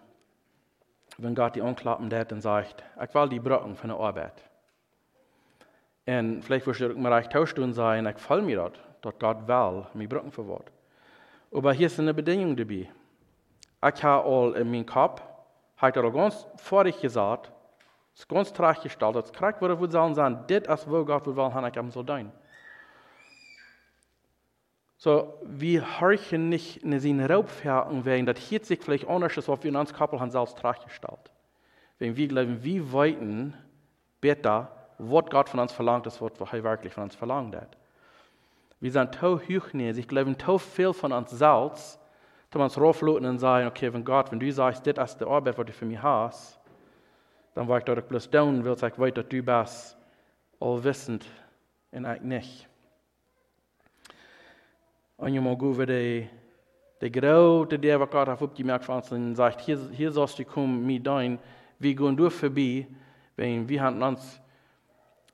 wenn 1.17 1.34
Gott 1.34 1.55
die 1.55 1.62
anklappen 1.62 2.10
lädt 2.10 2.31
und 2.31 2.41
sagt, 2.41 2.84
ich 3.03 3.13
will 3.15 3.29
die 3.29 3.39
Brücken 3.39 3.75
von 3.75 3.89
der 3.89 3.99
Arbeit. 3.99 4.43
Und 6.05 6.43
vielleicht 6.43 6.67
wirst 6.67 6.81
du 6.81 6.89
mir 6.89 7.15
recht 7.15 7.31
tauschen 7.31 7.73
sein, 7.73 8.05
ich 8.05 8.17
fall 8.17 8.43
mir 8.43 8.58
dort, 8.58 8.79
dort 9.01 9.19
Gott 9.19 9.47
will, 9.47 9.88
mir 9.95 10.08
Brücken 10.08 10.31
verwahrt. 10.31 10.71
Aber 11.51 11.73
hier 11.73 11.88
ist 11.88 11.99
eine 11.99 12.13
Bedingung 12.13 12.55
dabei. 12.55 12.88
Ich 13.93 14.04
habe 14.04 14.28
all 14.28 14.56
in 14.56 14.71
meinem 14.71 14.86
Kopf, 14.86 15.21
habe 15.78 16.08
ich 16.08 16.13
ganz 16.13 16.48
vorig 16.58 17.00
gesagt, 17.02 17.52
es 18.15 18.21
ist 18.21 18.30
ganz 18.30 18.54
traag 18.54 18.82
gestalt. 18.82 19.15
Het 19.15 19.32
krijgt 19.32 19.60
wat 19.60 19.80
we 19.80 19.89
zullen 19.89 20.15
zijn. 20.15 20.43
Dit 20.48 20.67
is 20.67 20.86
wat 20.86 21.08
God 21.08 21.26
wil 21.26 21.52
hebben, 21.52 21.65
ik 21.65 21.76
hem 21.76 21.91
zal 21.91 22.04
doen. 22.04 22.32
So, 24.98 25.34
wir 25.43 26.00
horchen 26.00 26.50
nicht 26.50 26.82
in 26.82 26.91
den 26.91 27.26
Raubferken 27.26 28.06
wegen, 28.06 28.26
das 28.26 28.39
hier 28.39 28.63
sich 28.63 28.82
vielleicht 28.82 29.08
anders 29.08 29.36
was 29.36 29.62
wir 29.62 29.69
in 29.69 29.76
uns 29.76 29.93
Kappel 29.93 30.19
haben 30.19 30.32
selbst 30.32 30.56
gestellt. 30.86 31.32
Wenn 31.98 32.15
wir 32.15 32.28
glauben, 32.28 32.63
wie 32.63 32.93
weiten 32.93 33.54
besser, 34.21 34.71
was 34.98 35.26
Gott 35.26 35.50
von 35.50 35.60
uns 35.60 35.74
verlangt, 35.74 36.08
ist, 36.08 36.21
was 36.21 36.54
er 36.54 36.63
wirklich 36.63 36.93
von 36.93 37.04
uns 37.04 37.15
verlangt 37.15 37.56
hat. 37.56 37.78
Wir 38.80 38.91
sind 38.91 39.15
so 39.19 39.39
hochneß, 39.39 39.98
ich 39.98 40.08
glaube, 40.08 40.36
so 40.43 40.58
viel 40.58 40.93
von 40.93 41.12
uns 41.12 41.32
selbst, 41.32 42.00
dass 42.56 42.62
wir 42.62 42.63
uns 42.63 42.78
raufluten 42.78 43.26
und 43.26 43.39
sagen, 43.39 43.68
okay, 43.68 43.91
wenn 43.94 44.06
Gott, 44.06 44.32
wenn 44.32 44.39
du 44.39 44.50
sagst, 44.50 44.88
das 44.88 45.12
ist 45.12 45.20
die 45.20 45.26
Arbeit, 45.26 45.58
die 45.58 45.65
du 45.65 45.74
für 45.74 45.86
mich 45.86 46.02
hast, 46.02 46.58
dann 47.54 47.68
war 47.68 47.80
ich 47.80 47.84
dort 47.84 48.08
bloß 48.08 48.30
down, 48.30 48.63
will 48.63 48.74
ich 48.74 49.00
weiter, 49.00 49.24
du 49.24 49.44
bist 49.44 49.98
allwissend 50.62 51.26
und 51.91 52.06
ich 52.06 52.22
nicht. 52.22 52.68
Und 55.18 55.34
je 55.34 55.41
mal 55.41 55.58
gut, 55.58 55.89
die, 55.89 56.30
die 57.02 57.12
grote 57.12 58.00
was 58.00 58.10
Gott 58.10 58.30
aufgemerkt 58.30 58.86
von 58.86 58.96
uns, 58.96 59.12
und 59.12 59.36
sagt, 59.36 59.60
hier, 59.60 59.78
hier 59.91 60.12
sollst 60.13 60.39
du 60.39 60.46
kommen, 60.46 60.86
mit 60.86 61.06
dein, 61.06 61.39
wir 61.80 61.94
gehen 61.94 62.15
durch 62.15 62.34
vorbei, 62.34 62.88
wenn 63.36 63.68
wir 63.68 63.82
haben 63.82 64.02
uns, 64.02 64.39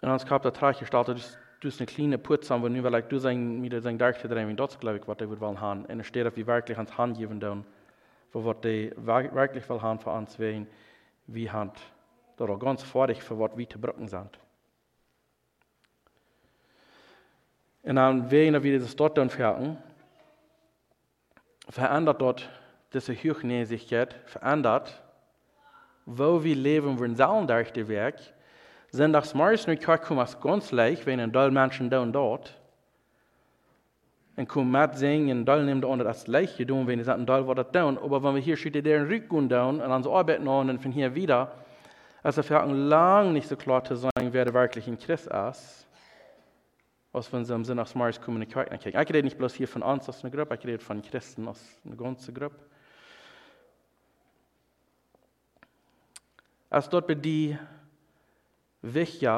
in 0.02 0.10
uns 0.10 0.26
der 0.26 0.54
Trag 0.54 0.80
gestaltet, 0.80 1.40
eine 1.64 1.86
kleine 1.86 2.20
haben, 2.50 2.64
wo 2.64 2.68
nur 2.68 2.92
weil 2.92 3.04
du 3.04 3.20
sein, 3.20 3.62
mit 3.62 3.84
sein 3.84 3.98
Dach 3.98 4.18
drehen, 4.18 4.50
wie 4.50 4.56
das 4.56 4.80
glaube 4.80 4.98
ich, 4.98 5.08
was 5.08 5.18
die 5.18 5.40
wollen 5.40 5.62
haben. 5.62 5.86
Und 5.86 6.00
es 6.00 6.08
steht 6.08 6.26
auf, 6.26 6.36
wie 6.36 6.48
wirklich 6.48 6.78
ans 6.78 6.98
Hand 6.98 7.18
geben 7.18 7.40
tun, 7.40 7.66
für 8.32 8.44
was 8.44 8.62
die 8.62 8.92
wirklich 8.98 9.70
will 9.70 9.82
haben 9.82 10.00
für 10.00 10.10
uns, 10.10 10.40
wen 10.40 10.68
wir 11.28 11.54
haben, 11.54 11.72
da 12.38 12.46
ganz 12.56 12.82
fertig 12.82 13.22
für 13.22 13.40
was 13.40 13.56
wir 13.56 13.70
zu 13.70 13.80
brücken 13.80 14.08
sind. 14.08 14.40
Und 17.84 17.96
dann, 17.96 18.30
wenn 18.30 18.62
wir 18.64 18.80
das 18.80 18.96
dort 18.96 19.18
dann 19.18 19.30
fertigen, 19.30 19.78
verändert 21.70 22.22
dort 22.22 22.50
diese 22.94 23.14
Hochnäsigkeit, 23.14 24.14
verändert, 24.26 25.02
wo 26.06 26.44
wir 26.44 26.56
leben, 26.56 27.00
wir 27.00 27.16
sollen 27.16 27.48
durch 27.48 27.72
die 27.72 27.88
Werk, 27.88 28.20
sind 28.92 29.14
das 29.14 29.34
meist 29.34 29.68
nicht 29.68 29.84
kommen 29.84 30.28
ganz 30.42 30.72
leicht, 30.72 31.06
wenn 31.06 31.20
ein 31.20 31.32
Doll 31.32 31.50
Menschen 31.50 31.90
da 31.90 32.02
und 32.02 32.14
dort. 32.14 32.58
Und 34.36 34.48
kommen 34.48 34.72
mit 34.72 34.96
singen, 34.96 35.42
ein 35.42 35.46
Doll 35.46 35.64
nimmt 35.64 35.86
unter 35.86 36.04
das 36.04 36.28
leicht 36.28 36.58
tun, 36.68 36.88
wenn 36.88 37.04
sagen, 37.04 37.24
ein 37.24 37.26
Doll 37.26 37.48
war 37.48 37.56
das 37.56 37.72
down. 37.72 37.98
Aber 37.98 38.22
wenn 38.24 38.36
wir 38.36 38.42
hier 38.42 38.58
steht, 38.58 38.86
deren 38.86 39.08
Rückgehen 39.08 39.50
down 39.50 39.82
und 39.82 39.90
dann 39.90 40.04
so 40.04 40.16
arbeiten 40.16 40.48
und 40.48 40.80
von 40.82 40.92
hier 40.92 41.16
wieder, 41.16 41.52
also 42.24 42.44
für 42.44 42.62
lang 42.66 43.34
nicht 43.34 43.48
so 43.48 43.56
klar 43.56 43.84
zu 43.84 43.96
sein, 43.96 44.12
wer 44.32 44.46
der 44.46 44.54
wirklich 44.54 44.88
in 44.88 44.98
Christ 44.98 45.28
ist, 45.28 45.88
als 47.14 47.32
wenn 47.34 47.46
sie 47.46 47.54
im 47.54 47.66
Sinne 47.66 47.82
aus 47.82 47.96
Mars 47.96 48.20
kommunizieren 48.20 48.66
können. 48.66 48.80
Ich 48.84 48.96
rede 48.96 49.24
nicht 49.24 49.38
bloß 49.38 49.54
hier 49.54 49.68
von 49.68 49.84
uns 49.84 50.08
aus 50.08 50.24
einer 50.24 50.36
Gruppe, 50.36 50.56
ich 50.56 50.66
rede 50.66 50.80
von 50.80 51.02
Christen 51.02 51.48
aus 51.48 51.80
einer 51.86 51.96
ganzen 51.96 52.34
Gruppe. 52.34 52.60
Als 56.70 56.90
dort 56.90 57.08
bei 57.08 57.16
die 57.16 57.58
wichtig, 58.82 59.30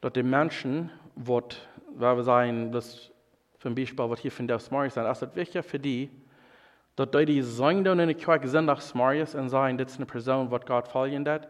dass 0.00 0.12
die 0.12 0.22
Menschen, 0.22 0.90
waar 1.14 2.16
we 2.16 2.22
zijn, 2.22 2.70
dus 2.70 3.12
zum 3.58 3.74
Beispiel, 3.74 4.08
was 4.08 4.20
hier 4.20 4.30
von 4.30 4.46
der 4.46 4.58
Smarties 4.58 4.94
sind, 4.94 5.06
ist 5.06 5.22
es 5.22 5.34
wichtig 5.34 5.64
für 5.64 5.78
die, 5.78 6.10
dass 6.94 7.10
die, 7.10 7.24
die 7.24 7.42
sagen 7.42 7.84
in 7.84 7.98
der 7.98 8.14
Kirche 8.14 8.48
sind 8.48 8.66
nach 8.66 8.80
Smarties 8.80 9.34
und 9.34 9.48
sagen, 9.48 9.78
das 9.78 9.92
ist 9.92 9.96
eine 9.96 10.06
Person, 10.06 10.50
was 10.50 10.64
Gott 10.66 10.88
fallen 10.88 11.26
hat, 11.28 11.48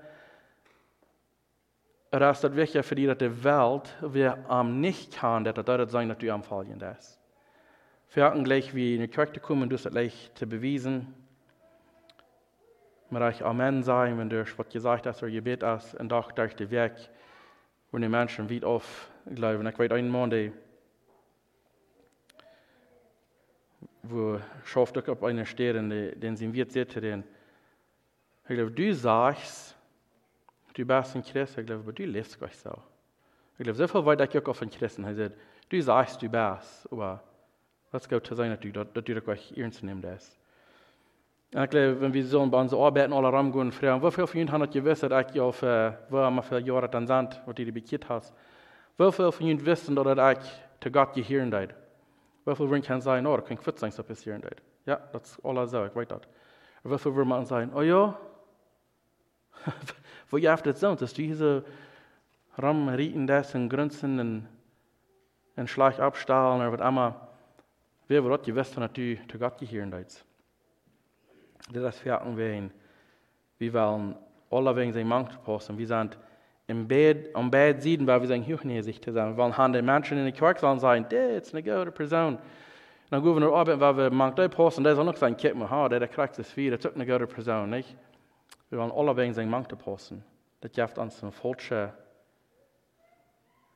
oder 2.12 2.30
ist 2.30 2.44
es 2.44 2.54
wichtig 2.54 2.84
für 2.84 2.94
die, 2.94 3.06
dass 3.06 3.18
die 3.18 3.44
Welt, 3.44 3.94
wir 4.00 4.48
am 4.48 4.80
nicht 4.80 5.16
kann, 5.16 5.44
dass 5.44 5.54
das 5.54 5.90
sagen, 5.90 6.08
dass 6.08 6.18
du 6.18 6.32
am 6.32 6.42
fallen 6.42 6.80
ist. 6.80 7.20
Wir 8.12 8.24
hatten 8.24 8.44
gleich 8.44 8.74
wie 8.74 8.94
in 8.94 9.02
die 9.02 9.08
Kirche 9.08 9.40
kommen, 9.40 9.68
das 9.68 9.82
gleich 9.82 10.30
zu 10.34 10.46
beweisen, 10.46 11.12
maar 13.10 13.30
ich 13.30 13.44
Amen 13.44 13.82
sagen, 13.82 14.18
wenn 14.18 14.28
durch 14.28 14.58
was 14.58 14.68
gesagt 14.68 15.06
hast 15.06 15.22
oder 15.22 15.32
gebet 15.32 15.62
hast, 15.62 15.94
und 15.94 16.12
auch 16.12 16.32
durch 16.32 16.54
den 16.54 16.70
Weg, 16.70 16.92
wo 17.90 17.98
die 17.98 18.08
Menschen 18.08 18.48
wieder 18.48 18.68
auf 18.68 19.10
glauben. 19.34 19.66
Ich 19.66 19.78
weiß 19.78 19.90
einen 19.90 20.10
Mann, 20.10 20.30
der, 20.30 20.52
wo 24.02 24.40
schafft 24.64 25.08
auf 25.08 25.22
einer 25.22 25.44
Stelle, 25.44 26.16
den 26.16 26.36
sie 26.36 26.52
wird 26.52 26.72
sehen, 26.72 26.88
den, 26.88 27.24
ich 28.48 28.54
glaube, 28.54 28.70
du 28.70 28.94
sagst, 28.94 29.76
du 30.74 30.86
bist 30.86 31.16
ein 31.16 31.22
Christ, 31.22 31.58
ich 31.58 31.66
glaube, 31.66 31.92
du 31.92 32.04
lebst 32.04 32.38
gar 32.38 32.46
nicht 32.46 32.60
so. 32.60 32.70
Ich 33.58 33.64
glaube, 33.64 33.76
so 33.76 33.88
viel 33.88 34.04
weit 34.04 34.20
ich 34.20 34.42
auch 34.42 34.48
auf 34.48 34.62
einen 34.62 34.70
Christen, 34.70 35.04
er 35.04 35.14
sagt, 35.14 35.36
du 35.68 35.82
sagst, 35.82 36.22
du 36.22 36.28
bist, 36.28 36.88
aber 36.92 37.22
was 37.90 38.08
geht 38.08 38.26
zu 38.26 38.34
sein, 38.34 38.50
dass 38.50 38.60
du, 38.60 38.70
dass 38.70 39.04
du 39.04 39.20
das 39.20 39.52
ernst 39.52 39.82
nehmen 39.82 40.02
darfst. 40.02 40.35
Geloof, 41.52 42.00
wenn 42.00 42.12
bei 42.12 42.60
unseren 42.60 42.80
Arbeiten 42.80 43.12
alle 43.12 43.28
rumgehen, 43.28 43.70
fragen, 43.70 44.02
wie 44.02 44.10
viele 44.10 44.26
von 44.26 44.40
Ihnen 44.40 44.52
haben 44.52 44.68
gewusst, 44.68 45.04
dass 45.04 45.30
ich 45.32 45.40
auf, 45.40 45.62
äh, 45.62 45.92
wo 46.10 46.16
wir 46.16 46.42
für 46.42 46.58
Jahre 46.58 46.88
dann 46.88 47.06
sind, 47.06 47.40
was 47.46 47.58
ihr 47.58 47.72
bekehrt 47.72 48.08
hast? 48.08 48.34
Wie 48.98 49.12
viele 49.12 49.30
von 49.30 49.46
Ihnen 49.46 49.64
wissen, 49.64 49.94
dass 49.94 50.38
ich 50.38 50.50
zu 50.80 50.90
Gott 50.90 51.14
gehören? 51.14 51.52
Wie 51.52 52.54
viele 52.54 52.70
würden 52.70 52.82
können 52.82 53.00
sagen, 53.00 53.26
oh, 53.26 53.36
das 53.36 53.46
kann 53.46 53.58
gut 53.58 53.78
sein, 53.78 53.92
so 53.92 54.02
passieren 54.02 54.42
darf? 54.42 54.54
Ja, 54.84 54.96
das 55.12 55.22
ist 55.22 55.70
so, 55.70 55.84
ich 55.84 55.94
weiß 55.94 56.08
das. 56.08 56.22
Und 56.82 56.90
wie 56.92 56.98
viele 56.98 57.14
würden 57.14 57.28
man 57.28 57.46
sagen, 57.46 57.72
oh 57.74 57.82
ja, 57.82 58.18
wo 60.30 60.36
ihr 60.36 60.56
das 60.56 60.80
so, 60.80 60.94
dass 60.96 61.14
diese 61.14 61.64
rumrieten 62.60 63.26
das 63.26 63.54
und 63.54 63.68
grinsen 63.68 64.18
und, 64.18 64.48
und 65.54 65.70
Schlag 65.70 66.00
abstahlen 66.00 66.60
oder 66.60 66.72
was 66.72 66.88
immer, 66.88 67.28
wer 68.08 68.24
wird 68.24 68.44
gewusst, 68.44 68.76
dass 68.76 68.92
du 68.92 69.16
zu 69.28 69.38
Gott 69.38 69.58
gehören 69.58 69.92
darfst? 69.92 70.25
Det 71.68 71.86
är 71.86 71.90
fjärten 71.90 72.36
vägen. 72.36 72.70
Vi 73.58 73.68
vill 73.68 74.14
alla 74.50 74.72
vägen 74.72 74.92
sig 74.92 75.04
mangt 75.04 75.44
på 75.44 75.54
oss. 75.54 75.70
Vi 75.70 75.86
sind 75.86 76.18
im 76.66 76.86
Bett, 76.88 77.34
om 77.34 77.50
beide 77.50 77.80
Seiten, 77.80 78.06
weil 78.06 78.20
wir 78.20 78.28
sagen, 78.28 78.44
hochnäsig 78.44 79.02
zu 79.02 79.12
sein. 79.12 79.28
Wir 79.28 79.36
wollen 79.36 79.56
haben 79.56 79.74
in 79.74 79.86
der 79.86 80.32
Kirche 80.32 80.60
sollen 80.60 80.80
sagen, 80.80 81.06
das 81.08 81.48
ist 81.48 81.54
eine 81.54 81.62
gute 81.62 81.92
Person. 81.92 82.38
Dann 83.10 83.22
gehen 83.22 83.40
wir 83.40 83.52
arbeiten, 83.52 83.80
weil 83.80 83.96
wir 83.96 84.10
mangt 84.10 84.38
die 84.38 84.48
Posten, 84.48 84.84
ist 84.84 84.98
auch 84.98 85.04
noch 85.04 85.16
sein, 85.16 85.36
mal, 85.54 85.70
ha, 85.70 85.88
der 85.88 86.08
kriegt 86.08 86.38
das 86.38 86.56
wieder, 86.56 86.76
das 86.76 86.86
ist 86.86 86.96
eine 86.96 87.06
gute 87.06 87.26
Person, 87.26 87.70
nicht? 87.70 87.96
Wir 88.68 88.78
wollen 88.80 88.90
alle 88.90 89.16
wegen 89.16 89.32
sein 89.32 89.48
mangt 89.48 89.76
Posten. 89.78 90.24
Das 90.60 90.72
gibt 90.72 90.98
uns 90.98 91.22
ein 91.22 91.30
falsches 91.30 91.90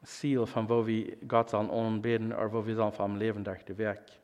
Ziel, 0.03 0.47
von 0.47 0.69
wo 0.69 0.85
wir 0.85 1.17
Gott 1.29 1.51
sollen 1.51 1.71
anbeten, 1.71 2.33
oder 2.33 2.53
wo 2.53 2.67
wir 2.67 2.75
sollen 2.75 2.93
vom 2.93 3.17
Leben 3.17 3.45
durch 3.45 3.61
Werk. 3.79 4.20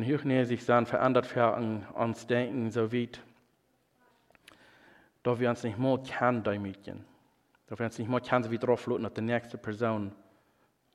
En 0.00 0.04
hier 0.06 0.46
sich 0.46 0.64
dann 0.64 0.86
verändert 0.86 1.36
werden 1.36 1.84
ans 1.94 2.26
Denken 2.26 2.70
so 2.70 2.90
weit, 2.90 3.20
dass 5.22 5.38
wir 5.38 5.50
uns 5.50 5.62
nicht 5.62 5.76
mehr 5.76 5.98
kennen, 5.98 6.42
die 6.42 6.58
Mädchen. 6.58 7.04
Dass 7.66 7.78
wir 7.78 7.84
uns 7.84 7.98
nicht 7.98 8.08
mehr 8.08 8.22
kennen, 8.22 8.50
wie 8.50 8.56
drauf 8.56 8.86
dass 8.86 9.12
die 9.12 9.20
nächste 9.20 9.58
Person 9.58 10.12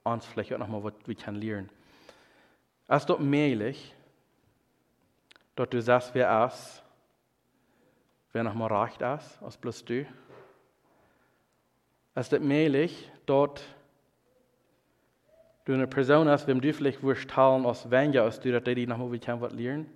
uns 0.04 0.26
vielleicht 0.26 0.52
auch 0.54 0.58
noch 0.58 0.68
mal 0.68 0.84
was 0.84 0.94
wir 1.06 1.14
können 1.14 1.40
lernen. 1.40 1.70
Es 2.88 3.04
ist 3.04 3.10
doch 3.12 3.20
möglich, 3.20 3.94
dass 5.56 5.70
du 5.70 5.80
sagst, 5.84 6.16
wer 6.16 6.48
ist, 6.48 6.82
wer 8.34 8.44
noch 8.44 8.56
mal 8.56 8.74
recht 8.74 9.04
ist, 9.04 9.40
als 9.44 9.56
bloß 9.56 9.86
du. 9.86 10.04
Es 12.16 12.34
ist 12.34 12.42
möglich, 12.42 13.12
dass 13.28 13.62
du 15.66 15.74
eine 15.74 15.88
Person 15.88 16.30
hast, 16.30 16.48
wem 16.48 16.62
du 16.62 16.72
vielleicht 16.74 17.04
wirst 17.04 17.30
teilen, 17.30 17.66
aus 17.66 17.90
weniger 17.92 18.24
als 18.24 18.40
du, 18.40 18.52
dass 18.52 18.64
die 18.64 18.88
noch 18.88 18.98
mal 18.98 19.20
kann 19.20 19.42
was 19.42 19.52
lernen? 19.52 19.90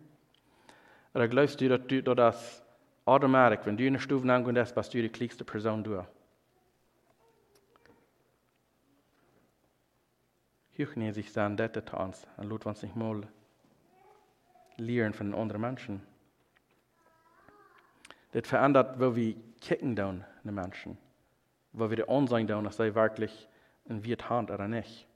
Oder 1.13 1.27
glaubst 1.27 1.61
du, 1.61 1.69
dass 1.69 1.87
du 1.87 2.01
das 2.01 2.63
automatisch, 3.05 3.65
wenn 3.65 3.77
du 3.77 3.85
in 3.85 3.93
der 3.93 3.99
Stufe 3.99 4.31
angehst, 4.31 4.75
bist 4.75 4.93
du 4.93 5.01
die 5.01 5.09
kleinste 5.09 5.43
Person 5.43 5.83
du? 5.83 6.05
Hüchne 10.73 11.13
sich 11.13 11.31
sein, 11.31 11.57
das 11.57 11.71
zu 11.73 11.97
uns, 11.97 12.27
und 12.37 12.47
lut 12.47 12.65
uns 12.65 12.81
nicht 12.83 12.95
mal 12.95 13.27
lernen 14.77 15.13
von 15.13 15.33
anderen 15.33 15.61
Menschen. 15.61 16.01
Das 18.31 18.47
verändert, 18.47 18.97
wo 18.99 19.13
wir 19.15 19.35
kicken 19.59 19.95
down, 19.95 20.23
den 20.43 20.55
Menschen. 20.55 20.97
Wo 21.73 21.89
wir 21.89 21.97
die 21.97 22.07
Ansehen 22.07 22.47
down, 22.47 22.63
dass 22.63 22.77
sie 22.77 22.95
wirklich 22.95 23.49
in 23.85 24.05
Wirt 24.05 24.29
haben 24.29 24.49
oder 24.49 24.69
nicht. 24.69 25.08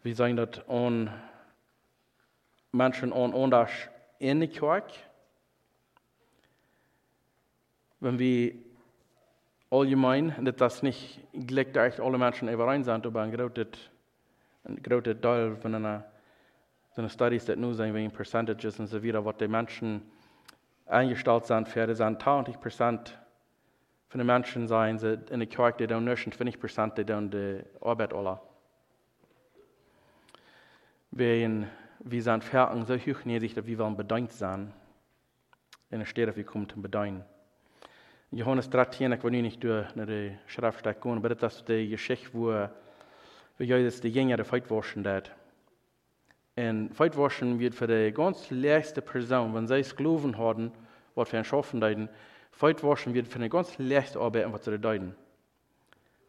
Vi 0.00 0.14
zijn 0.14 0.36
dat 0.36 0.68
aan 0.68 1.10
mensen 2.70 3.14
aan 3.14 3.32
anders 3.32 3.88
in 4.16 4.38
de 4.38 4.48
kerk. 4.48 5.08
Wenn 7.98 8.16
wir 8.16 8.54
allgemein, 9.68 10.34
dat 10.44 10.58
das 10.58 10.82
nicht 10.82 11.20
gleich 11.46 11.74
echt 11.74 12.00
alle 12.00 12.18
Menschen 12.18 12.48
überein 12.48 12.84
sind, 12.84 13.06
aber 13.06 13.20
ein 13.20 13.30
großer, 14.82 15.20
Teil 15.20 15.56
von 15.56 15.74
einer, 15.74 16.04
so 16.90 17.02
einer 17.02 17.10
Studies, 17.10 17.44
die 17.44 17.56
nur 17.56 17.74
sind 17.74 17.94
wegen 17.94 18.10
Percentages 18.10 18.80
und 18.80 18.86
so 18.86 19.02
weiter, 19.02 19.24
was 19.24 19.36
die 19.36 19.48
Menschen 19.48 20.02
eingestellt 20.86 21.46
sind 21.46 21.68
für, 21.68 21.86
das 21.86 21.98
sind 21.98 22.22
20 22.22 22.58
Prozent 22.60 23.18
von 24.08 24.18
den 24.18 24.26
Menschen 24.26 24.66
sein, 24.66 24.96
die 24.96 25.18
in 25.32 25.40
der 25.40 25.48
Kirche, 25.48 25.86
die 25.86 25.94
und 25.94 26.06
20 26.06 26.58
Prozent, 26.58 26.96
die 26.98 27.04
tun 27.04 27.30
die 27.30 27.62
Arbeit 27.80 28.14
alle. 28.14 28.40
Wir, 31.12 31.66
wir 32.04 32.22
sind 32.22 32.44
fertig, 32.44 32.86
so 32.86 32.94
hochnäsig, 32.94 33.54
dass 33.54 33.66
wir 33.66 33.78
wollen 33.78 33.96
bedankt 33.96 34.30
sein. 34.30 34.72
In 35.90 35.98
der 35.98 36.06
Stelle, 36.06 36.36
wir 36.36 36.44
kommen 36.44 36.68
zum 36.68 36.82
Bedeuten. 36.82 37.24
Johannes 38.30 38.70
13, 38.70 39.10
ich 39.10 39.24
will 39.24 39.42
nicht 39.42 39.64
durch 39.64 39.88
die 39.92 40.38
Schriftstelle 40.46 40.94
gehen, 40.94 41.16
aber 41.16 41.34
das 41.34 41.56
ist 41.56 41.68
die 41.68 41.88
Geschichte, 41.88 42.28
wo, 42.32 42.68
wo 43.58 43.64
Jesus 43.64 44.00
die 44.00 44.10
Jünger 44.10 44.44
feitwaschen 44.44 45.04
hat. 45.04 45.32
Und 46.54 46.94
feitwaschen 46.94 47.58
wird 47.58 47.74
für 47.74 47.88
die 47.88 48.12
ganz 48.12 48.48
letzte 48.50 49.02
Person, 49.02 49.52
wenn 49.52 49.66
sie 49.66 49.80
es 49.80 49.96
glauben 49.96 50.38
haben, 50.38 50.70
was 51.16 51.28
für 51.28 51.38
ein 51.38 51.44
Schaffen 51.44 51.80
deuten, 51.80 52.08
feitwaschen 52.52 53.14
wird 53.14 53.26
für 53.26 53.40
eine 53.40 53.48
ganz 53.48 53.76
letzte 53.78 54.20
Arbeit, 54.20 54.52
was 54.52 54.64
sie 54.64 54.78
deuten. 54.78 55.16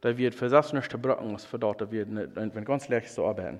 Da 0.01 0.17
wird 0.17 0.33
für 0.33 0.49
das 0.49 0.73
nicht 0.73 0.89
gebrochen, 0.89 1.35
was 1.35 1.45
für 1.45 1.59
dort 1.59 1.91
wird, 1.91 2.09
eine 2.09 2.63
ganz 2.63 2.89
letzte 2.89 3.21
Arbeit. 3.21 3.59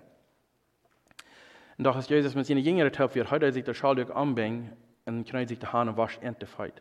Und 1.81 1.85
doch 1.85 1.97
ist 1.97 2.11
Jesus 2.11 2.35
mit 2.35 2.45
seinen 2.45 2.59
Jüngern 2.59 2.91
taub, 2.91 3.15
wird 3.15 3.31
heute 3.31 3.51
sich 3.51 3.63
der 3.63 3.73
Schaltück 3.73 4.15
anbringen 4.15 4.71
und 5.07 5.27
kann 5.27 5.47
sich 5.47 5.57
die 5.57 5.65
Hahn 5.65 5.97
wasch 5.97 6.19
endefeit. 6.21 6.79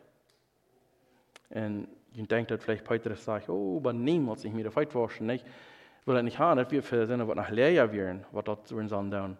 Und 1.49 1.89
je 2.13 2.25
denkt 2.25 2.51
dat 2.51 2.63
vielleicht 2.63 2.85
Petrus 2.85 3.25
sagt, 3.25 3.49
oh, 3.49 3.79
aber 3.79 3.95
niemals 3.95 4.45
ich 4.45 4.53
mir 4.53 4.63
der 4.63 4.73
Feit 4.73 4.95
waschen, 4.95 5.27
nicht? 5.27 5.47
Will 6.05 6.17
er 6.17 6.23
nicht 6.23 6.39
haben, 6.39 6.59
das 6.59 6.71
wird 6.71 6.85
für 6.85 7.07
Sinne, 7.07 7.27
was 7.27 7.35
nach 7.35 7.49
Leer 7.49 7.91
werden, 7.91 8.27
was 8.31 8.45
dort 8.45 8.71
uns 8.73 8.91
tun. 8.91 9.39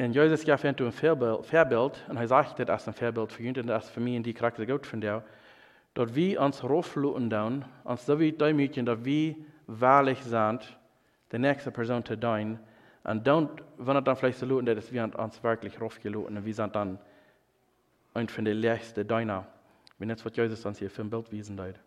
Und 0.00 0.12
Jesus 0.12 0.44
gab 0.44 0.64
ein 0.64 0.74
Vorbild, 0.74 1.46
Vorbild, 1.46 2.04
und 2.08 2.16
er 2.16 2.26
sagt 2.26 2.58
das 2.58 2.68
als 2.68 2.88
ein 2.88 2.94
Vorbild 2.94 3.32
für 3.32 3.44
ihn, 3.44 3.56
und 3.56 3.68
das 3.68 3.88
für 3.88 4.00
mich 4.00 4.16
in 4.16 4.24
die 4.24 4.34
Charakter 4.34 4.66
gut 4.66 4.84
von 4.84 5.00
dir, 5.00 5.22
dass 5.94 6.12
wir 6.12 6.40
uns 6.40 6.64
raufluten 6.64 7.30
tun, 7.30 7.64
uns 7.84 8.04
so 8.04 8.18
wie 8.18 8.32
die 8.32 8.52
Mädchen, 8.52 8.84
dass 8.84 9.04
wir 9.04 9.36
wahrlich 9.68 10.20
sind, 10.24 10.76
die 11.30 11.38
nächste 11.38 11.70
Person 11.70 12.04
zu 12.04 12.16
dienen, 12.16 12.58
dann, 13.14 13.48
wenn 13.78 13.96
er 13.96 14.02
dann 14.02 14.16
vielleicht 14.16 14.38
so 14.38 14.46
luten, 14.46 14.66
dass 14.66 14.92
wir 14.92 15.18
uns 15.18 15.42
wirklich 15.42 15.80
raufgeluten, 15.80 16.36
und 16.36 16.44
wir 16.44 16.54
sind 16.54 16.76
dann 16.76 16.98
ein 18.14 18.28
von 18.28 18.44
den 18.44 18.58
letzten 18.58 19.06
Diener. 19.06 19.46
Men 19.98 20.08
net 20.08 20.24
wat 20.24 20.36
Jesus 20.36 20.64
ans 20.64 20.78
hier 20.78 20.90
für 20.90 21.02
ein 21.02 21.10
Bild 21.10 21.30
wiesen 21.32 21.56
leid. 21.56 21.80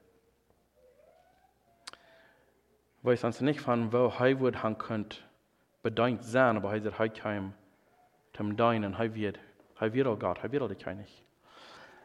Weiß 3.04 3.24
ans 3.24 3.42
nicht 3.42 3.62
von 3.62 3.92
wo 3.94 4.20
Heiwood 4.20 4.64
han 4.64 4.78
könnt 4.78 5.26
bedankt 5.82 6.24
sein, 6.24 6.58
aber 6.58 6.72
heißt 6.72 6.86
er 6.86 7.10
kein 7.10 7.54
zum 8.34 8.56
Deinen, 8.56 8.98
hei 8.98 9.14
wird, 9.14 9.40
hei 9.80 9.94
wird 9.94 10.08
auch 10.08 10.20
Gott, 10.20 10.44
hei 10.44 10.52
wird 10.52 10.64
auch 10.64 10.78
kein 10.78 10.98
nicht. 10.98 11.24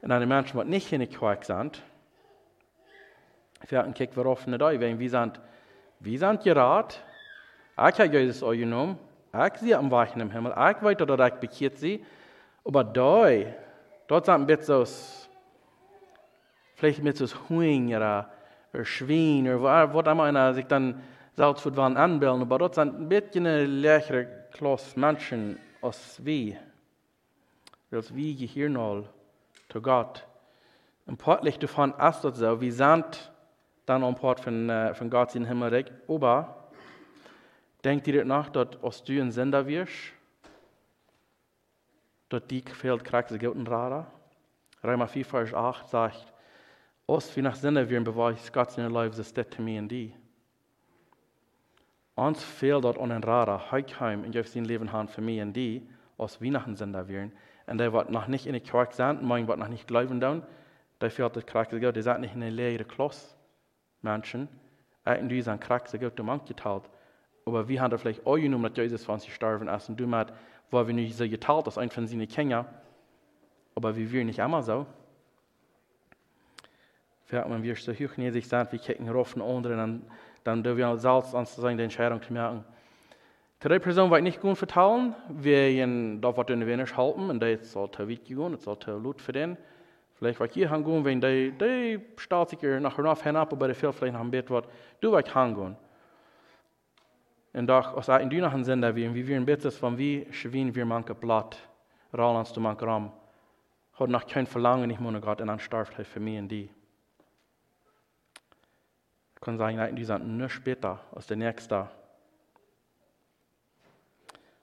Und 0.03 0.13
eine 0.13 0.27
Menschen, 0.27 0.61
die 0.61 0.67
nicht 0.67 0.93
in 0.93 1.01
der 1.01 1.09
Quark 1.09 1.45
sind, 1.45 1.83
wir 3.69 3.79
hatten 3.79 3.95
kick 3.95 4.17
wir 4.17 4.27
offen 4.27 4.57
da, 4.59 4.79
wenn 4.79 4.99
wir 4.99 5.11
sind, 5.11 5.41
wir 6.01 6.19
sind 6.19 6.43
gerat, 6.43 7.03
ich 7.77 8.01
habe 8.01 8.43
euch 8.43 8.67
ich 9.45 9.55
sehe 9.61 9.77
am 9.77 9.91
Weichen 9.91 10.21
im 10.21 10.31
Himmel, 10.31 10.53
ich 10.53 10.83
weiß, 10.83 10.97
dass 10.97 11.33
ich 11.33 11.35
bekehrt 11.35 11.79
sie, 11.79 12.05
aber 12.65 12.85
da, 12.85 13.29
dort 14.07 14.27
sind 14.27 14.35
ein 14.35 14.47
bisschen 14.47 14.85
so 14.85 15.27
Vielleicht 16.77 17.03
mit 17.03 17.17
so 17.17 17.27
Huing 17.49 17.97
oder, 17.97 18.29
Schwein 18.83 19.49
oder 19.49 19.95
was 19.95 20.07
immer 20.07 20.53
sich 20.53 20.67
dann 20.67 21.03
selbst 21.33 21.65
wollen 21.75 21.97
anbilden. 21.97 22.43
Aber 22.43 22.59
dort 22.59 22.75
sind 22.75 23.01
ein 23.01 23.09
bisschen 23.09 23.45
lächere 23.81 24.27
Klasse 24.53 25.01
Menschen 25.01 25.59
als 25.81 26.23
wir. 26.23 26.59
Als 27.91 28.15
wir 28.15 28.33
hier 28.35 28.69
noch 28.69 29.05
zu 29.71 29.81
Gott. 29.81 30.27
Und 31.07 31.17
plötzlich 31.17 31.59
davon 31.59 31.93
ist 31.93 32.25
das 32.25 32.37
so, 32.37 32.61
wir 32.61 32.73
sind 32.73 33.33
dann 33.87 34.05
am 34.05 34.15
Port 34.15 34.41
von, 34.41 34.69
äh, 34.69 34.93
von 34.93 35.09
Gott 35.09 35.35
in 35.35 35.45
den 35.45 35.49
Himmel. 35.49 35.87
Aber 36.09 36.66
denkt 37.87 38.09
ihr 38.09 38.25
nach, 38.25 38.51
dass 38.51 38.83
als 38.83 39.05
du 39.05 39.21
ein 39.21 39.31
Sender 39.31 39.65
wirst, 39.67 40.13
dass 42.29 42.45
die 42.49 42.61
fehlt, 42.63 43.05
du 43.31 43.39
guten 43.39 43.67
Radar? 43.67 44.11
Römer 44.83 45.07
4, 45.07 45.25
Vers 45.25 45.55
8 45.55 45.89
sagt, 45.89 46.33
Os 47.07 47.31
vi 47.37 47.43
nach 47.43 47.55
sinne 47.55 47.89
wir 47.89 48.03
beweis 48.03 48.53
Gott 48.53 48.77
in 48.77 48.93
is 48.97 49.33
dit 49.33 49.49
to 49.53 49.63
me 49.63 49.79
and 49.79 49.89
die. 49.89 50.13
Ons 52.17 52.43
fehlt 52.43 52.83
dort 52.83 52.99
an 52.99 53.13
en 53.13 53.23
rara 53.23 53.71
heikheim 53.71 54.25
in 54.25 54.45
sin 54.45 54.65
Leben 54.65 54.93
han 54.93 55.07
für 55.07 55.21
me 55.21 55.41
und 55.41 55.53
die, 55.53 55.89
os 56.19 56.41
wie 56.41 56.51
nach 56.51 56.67
Sender 56.75 57.07
wären. 57.07 57.31
Und 57.69 57.79
der 57.79 57.93
wird 57.93 58.11
noch 58.11 58.27
nicht 58.27 58.47
in 58.47 58.55
die 58.55 58.61
Quark 58.61 58.95
sein, 58.95 59.25
mein 59.25 59.47
wird 59.47 59.61
noch 59.61 59.69
nicht 59.69 59.87
glauben 59.87 60.19
down, 60.19 60.43
der 61.01 61.13
fehlt 61.13 61.37
das 61.37 61.47
Krack, 61.47 61.71
der 61.71 62.03
sagt 62.03 62.21
nicht 62.21 62.35
in 62.35 62.43
eine 62.43 62.51
leere 62.51 62.85
Kloss, 62.85 63.37
Menschen, 64.03 64.49
diesen 65.29 65.61
Krack, 65.61 65.89
der 65.93 66.01
Gott 66.01 66.19
dem 66.19 66.45
geteilt. 66.45 66.91
Aber 67.47 67.69
wie 67.69 67.79
haben 67.81 67.93
er 67.93 67.99
vielleicht 67.99 68.27
auch 68.27 68.35
genommen, 68.35 68.65
dass 68.65 68.77
Jesus 68.77 69.05
von 69.05 69.21
sich 69.21 69.33
sterben 69.33 69.69
ist 69.69 69.89
und 69.89 69.99
du 69.99 70.07
mal, 70.07 70.27
wo 70.69 70.85
wir 70.85 70.93
nicht 70.93 71.17
so 71.17 71.29
geteilt, 71.29 71.69
das 71.69 71.79
ein 71.79 71.91
von 71.91 72.05
seinen 72.09 72.27
Kindern, 72.27 72.67
aber 73.77 73.97
wie 73.97 74.11
wir 74.11 74.25
nicht 74.25 74.41
immer 74.41 74.65
so. 74.65 74.85
Fährt 77.27 77.49
man 77.49 77.63
wir 77.63 77.77
so 77.77 77.93
hochnäsig 77.93 78.49
sind, 78.49 78.73
wie 78.73 78.79
kicken 78.79 79.09
rauf 79.09 79.37
und 79.37 79.43
unten, 79.43 79.77
dann, 79.77 80.03
dann 80.43 80.65
dürfen 80.65 80.79
wir 80.79 80.97
selbst 80.97 81.35
uns 81.35 81.55
sagen, 81.55 81.77
die 81.77 81.85
Entscheidung 81.85 82.21
zu 82.21 82.33
merken. 82.33 82.65
Zu 83.61 83.69
der 83.69 83.79
Person 83.79 84.11
wird 84.11 84.25
nicht 84.25 84.41
gut 84.41 84.59
vertrauen, 84.59 85.15
wir 85.29 85.69
ihn 85.69 86.21
da 86.21 86.37
was 86.37 86.49
in 86.49 86.67
wenig 86.67 86.97
halten, 86.97 87.31
und 87.31 87.41
das 87.41 87.71
soll 87.71 87.89
zu 87.93 88.09
weit 88.09 88.25
gehen, 88.25 88.53
das 88.53 88.65
soll 88.65 88.79
zu 88.81 88.99
laut 88.99 89.21
für 89.21 89.33
den. 89.33 89.57
Vielleicht 90.15 90.41
wird 90.41 90.53
hier 90.53 90.71
hingehen, 90.71 91.05
wenn 91.05 91.21
die, 91.21 91.53
die 91.53 92.01
staut 92.17 92.51
sich 92.51 92.61
nachher 92.63 93.03
noch 93.03 93.23
hinab, 93.23 93.53
aber 93.53 93.67
der 93.67 93.77
viel 93.77 93.93
vielleicht 93.93 94.15
noch 94.15 94.21
ein 94.21 94.33
Bett 94.33 94.51
wird, 94.51 94.67
du 95.01 95.13
wird 95.13 95.33
hingehen. 95.33 95.77
Und 97.57 97.69
doch, 97.69 97.95
aus 97.95 98.11
ein 98.11 98.29
du 98.29 98.37
noch 98.37 98.53
ein 98.53 98.65
Sinn, 98.65 98.83
wie 98.95 99.35
ein 99.35 99.47
Bett 99.47 99.65
ist, 99.65 99.79
von 99.79 99.97
wie 99.97 100.31
schwien 100.31 100.75
wir 100.75 100.85
manche 100.85 101.15
Blatt, 101.15 101.57
rollens 102.13 102.53
du 102.53 102.61
manche 102.61 102.85
Raum, 102.85 103.11
hat 103.95 104.11
noch 104.11 104.27
kein 104.27 104.47
Verlangen, 104.47 104.89
nicht 104.89 105.01
mehr 105.01 105.19
Gott, 105.23 105.41
dann 105.41 105.59
starft 105.59 105.95
für 105.95 106.21
mich 106.21 106.39
und 106.39 106.49
die 106.49 106.69
kann 109.41 109.57
sagen, 109.57 109.97
die 109.97 110.05
sind 110.05 110.37
nur 110.37 110.51
später 110.51 111.01
als 111.15 111.29
der 111.29 111.39
Nächste. 111.39 111.89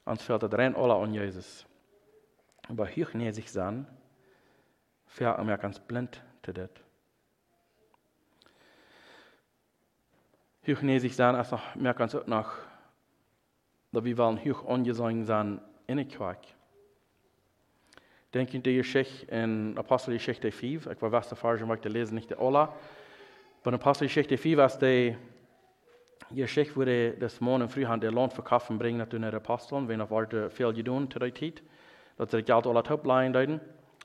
Uns 0.05 0.21
fällt 0.21 0.43
das 0.43 0.53
rein 0.53 0.75
alle 0.75 0.93
an 0.93 1.15
Jesus. 1.15 1.65
Aber 2.69 2.85
hier 2.85 3.07
sich 3.33 3.51
sein, 3.51 3.87
fährt 5.07 5.39
er 5.39 5.43
mir 5.43 5.57
ganz 5.57 5.79
blind 5.79 6.21
zu 6.43 6.53
das. 6.53 6.69
Hier 10.61 10.99
sich 10.99 11.15
sein, 11.15 11.33
als 11.33 11.51
noch 11.51 11.73
mehr 11.73 11.95
ganz 11.95 12.13
auch 12.13 12.51
noch, 13.93 14.01
dass 14.01 14.05
wir 14.05 14.17
wollen 14.17 14.37
hier 14.37 14.55
angesehen 14.67 15.23
sein 15.23 15.61
in 15.87 15.97
der 15.97 16.05
Kirche. 16.05 16.37
Denke 18.33 18.57
in 18.57 18.63
die 18.63 18.77
Geschichte 18.77 19.27
in 19.27 19.77
Apostelgeschichte 19.77 20.51
5, 20.51 20.87
ich 20.87 21.01
war 21.01 21.11
was 21.11 21.29
der 21.29 21.37
Farge, 21.37 21.61
ich 21.61 21.67
möchte 21.67 21.87
lesen, 21.87 22.15
nicht 22.15 22.31
der 22.31 22.41
Ola, 22.41 22.73
bei 23.63 23.71
der 23.71 23.79
Apostelgeschichte 23.79 24.37
4 24.37 24.57
was 24.57 24.79
die 24.79 25.15
Geschichte 26.31 26.75
wurde 26.75 27.11
das 27.11 27.39
Morgen 27.41 27.69
früh 27.69 27.85
an 27.85 28.01
der 28.01 28.11
Lohn 28.11 28.31
verkaufen 28.31 28.79
bringen 28.79 28.97
nach 28.97 29.07
den 29.07 29.23
Aposteln, 29.23 29.87
wenn 29.87 29.99
er 29.99 30.09
wollte 30.09 30.49
viel 30.49 30.73
getan 30.73 31.09
zu 31.11 31.19
der 31.19 31.33
Zeit, 31.35 31.61
dass 32.17 32.29
der 32.29 32.41
Geld 32.41 32.65
alle 32.65 32.83
Hauptleihen 32.87 33.33
deuten. 33.33 33.61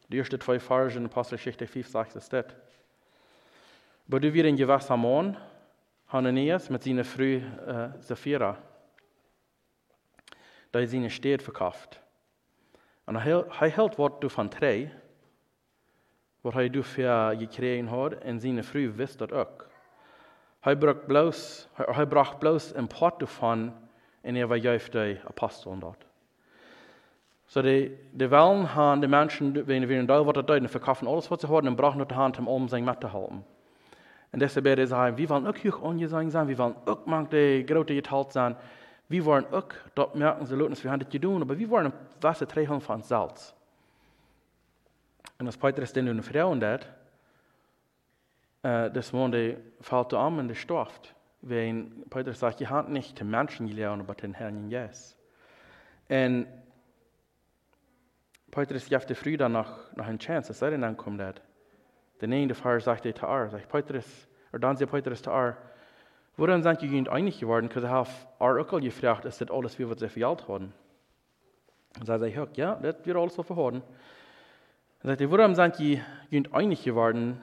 Die 0.08 0.18
ersten 0.18 0.40
zwei 0.40 0.58
Verse 0.58 0.98
in 0.98 1.06
Apostelgeschichte 1.06 1.66
5 1.66 1.88
sagt 1.88 2.16
es 2.16 2.28
das. 2.28 2.46
Aber 4.08 4.20
du 4.20 4.32
wirst 4.34 4.46
in 4.46 4.56
gewisser 4.56 4.96
Morgen 4.96 5.36
Hananias 6.08 6.68
mit 6.70 6.82
seiner 6.82 7.04
Frau 7.04 7.22
äh, 7.22 7.90
Sapphira, 8.00 8.58
da 10.72 10.80
ist 10.80 10.90
seine 10.90 11.10
Stadt 11.10 11.42
verkauft. 11.42 12.00
Und 13.06 13.16
er 13.16 13.46
hält 13.58 13.98
Wort 13.98 14.30
von 14.30 14.50
drei, 14.50 14.90
wat 16.42 16.54
hij 16.54 16.68
dafür 16.68 17.36
gekregen 17.36 17.90
hat, 17.90 18.24
und 18.24 18.40
seine 18.40 18.62
Frau 18.62 18.96
wist 18.96 19.18
dat 19.20 19.32
ook. 19.32 19.66
Hij 20.60 20.76
bracht 20.76 21.06
bloos, 21.06 21.68
hij 21.74 22.06
bracht 22.06 22.38
bloos 22.38 22.74
een 22.74 22.86
pot 22.86 23.20
davon, 23.20 23.72
en 24.20 24.36
er 24.36 24.48
war 24.48 24.56
juist 24.56 24.92
de 24.92 25.18
apostel 25.26 25.78
dort. 25.78 26.06
So 27.46 27.62
die, 27.62 27.96
die 28.12 28.30
Wellen 28.30 28.74
haben 28.74 29.00
die 29.00 29.08
Menschen, 29.08 29.66
wenn 29.66 29.88
wir 29.88 29.98
in 29.98 30.06
da 30.06 30.26
was 30.26 30.44
deuten, 30.44 30.68
verkaufen 30.68 31.08
alles, 31.08 31.30
was 31.30 31.40
sie 31.40 31.48
haben, 31.48 31.66
und 31.66 31.76
brauchen 31.76 31.96
nur 31.96 32.06
die 32.06 32.14
Hand, 32.14 32.38
um 32.38 32.68
sich 32.68 32.82
mitzuhalten. 32.82 33.44
Und 34.32 34.42
deshalb 34.42 34.66
werde 34.66 34.82
ich 34.82 34.90
sagen, 34.90 35.16
wir 35.16 35.28
wollen 35.30 35.46
auch 35.46 35.56
hier 35.56 35.74
angesehen 35.82 36.30
sein, 36.30 36.48
wir 36.48 36.58
wollen 36.58 36.74
auch 36.84 37.06
manche 37.06 37.64
große 37.64 37.94
geteilt 37.94 38.32
sein, 38.32 38.56
wir 39.08 39.24
wollen 39.24 39.46
auch, 39.52 39.68
dort 39.94 40.14
merken 40.14 40.46
sie, 40.46 40.54
Leute, 40.54 40.82
wir 40.82 40.90
haben 40.90 41.00
das 41.00 41.08
getan, 41.08 41.42
aber 41.42 41.58
wir 41.58 41.68
wollen 41.70 41.92
was 42.20 42.38
treiben 42.40 42.80
von 42.80 43.02
Salz. 43.02 43.54
En 45.38 45.46
als 45.46 45.56
Petrus 45.56 45.92
den 45.92 46.08
hun 46.08 46.22
vrouwen 46.22 46.60
dat, 46.60 46.88
uh, 48.64 48.88
das 48.88 49.12
Monde 49.12 49.60
fällt 49.80 50.12
an 50.12 50.38
und 50.38 50.48
gestorft. 50.48 51.14
Wenn 51.40 52.04
Petrus 52.10 52.40
sagt, 52.40 52.60
ihr 52.60 52.68
habt 52.68 52.88
nicht 52.88 53.20
den 53.20 53.30
Menschen 53.30 53.68
gelernt, 53.68 54.02
aber 54.02 54.14
den 54.14 54.34
Herrn 54.34 54.68
Jesus. 54.68 55.16
Und 56.08 56.46
Petrus 58.50 58.88
gaf 58.88 59.06
de 59.06 59.14
früh 59.14 59.36
dan 59.36 59.52
nog, 59.52 59.90
nog 59.94 60.08
een 60.08 60.18
chance, 60.18 60.48
als 60.48 60.60
er 60.60 60.80
dan 60.80 60.96
komt 60.96 61.18
dat. 61.18 61.40
De 62.18 62.26
een 62.26 62.48
de 62.48 62.54
vader 62.54 62.80
zegt 62.80 63.02
hij 63.02 63.12
te 63.12 63.26
haar, 63.26 63.50
zegt 63.50 63.68
Petrus, 63.68 64.26
er 64.50 64.60
dan 64.60 64.76
zei 64.76 64.90
Petrus 64.90 65.20
te 65.20 65.30
haar, 66.38 66.46
waarom 66.46 66.62
zijn 66.62 66.76
jullie 66.80 67.08
einig 67.08 67.38
geworden? 67.38 67.68
Because 67.68 67.86
hij 67.86 67.98
heeft 67.98 68.26
haar 68.38 68.58
ook 68.58 68.72
al 68.72 68.80
gevraagd, 68.80 69.24
is 69.24 69.36
dit 69.36 69.50
alles 69.50 69.76
weer 69.76 69.86
wat 69.86 69.98
ze 69.98 70.08
verjaald 70.08 70.40
hadden? 70.40 70.74
En 71.92 72.04
zij 72.04 72.18
zei, 72.18 72.48
ja, 72.52 72.74
dat 72.74 72.96
wird 73.02 73.16
alles 73.16 73.34
so 73.34 73.42
verhouden. 73.42 73.82
En 74.98 75.16
zei, 75.16 75.28
waarom 75.28 75.54
zijn 75.54 75.72
jullie 76.28 76.50
einig 76.50 76.82
geworden, 76.82 77.40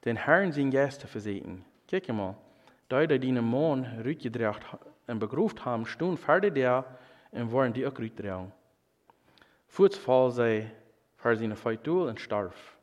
den 0.00 0.16
Herrn 0.16 0.52
zijn 0.52 0.70
geest 0.70 1.00
te 1.00 1.06
verzeten? 1.06 1.64
Kijk 1.84 2.12
mal, 2.12 2.36
da 2.86 3.06
die 3.06 3.18
die 3.18 3.40
Mann 3.40 3.86
rütgedracht 4.02 4.64
en 5.04 5.18
begroefd 5.18 5.58
haben, 5.58 5.86
stond 5.86 6.20
verder 6.20 6.54
der 6.54 6.84
en 7.30 7.48
waren 7.48 7.72
die 7.72 7.86
ook 7.86 7.98
rütgedragen. 7.98 8.52
Voorts 9.66 9.98
val 9.98 10.30
zij 10.30 10.74
voor 11.16 11.36
zijn 11.36 11.56
feit 11.56 11.84
doel 11.84 12.08
en 12.08 12.16
starf. 12.16 12.76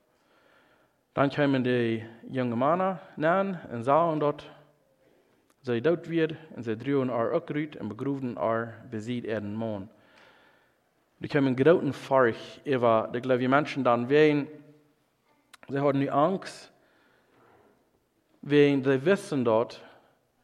Dan 1.12 1.30
kwamen 1.30 1.64
de 1.64 2.04
jonge 2.30 2.56
mannen 2.56 3.00
naar 3.16 3.66
en 3.70 3.84
zagen 3.84 4.20
dat 4.20 4.50
zij 5.64 5.82
dood 5.82 6.08
werd 6.08 6.34
en 6.56 6.64
zij 6.64 6.76
droegen 6.76 7.10
haar 7.10 7.32
ook 7.32 7.52
uit 7.52 7.76
en 7.76 7.88
begroefden 7.88 8.36
haar 8.38 8.86
beziet 8.90 9.28
er 9.28 9.36
een 9.36 9.56
man. 9.56 9.90
Er 11.20 11.28
kwam 11.28 11.46
een 11.46 11.58
grote 11.58 11.94
farg 11.94 12.60
over 12.66 13.12
de 13.12 13.20
geloof 13.22 13.40
je 13.40 13.50
mensen 13.50 13.84
dan 13.84 14.08
ween. 14.08 14.48
Zij 15.68 15.80
hadden 15.80 16.02
nu 16.02 16.08
angst, 16.08 16.72
ween 18.40 18.84
zij 18.84 19.02
wisten 19.02 19.44
dat 19.44 19.82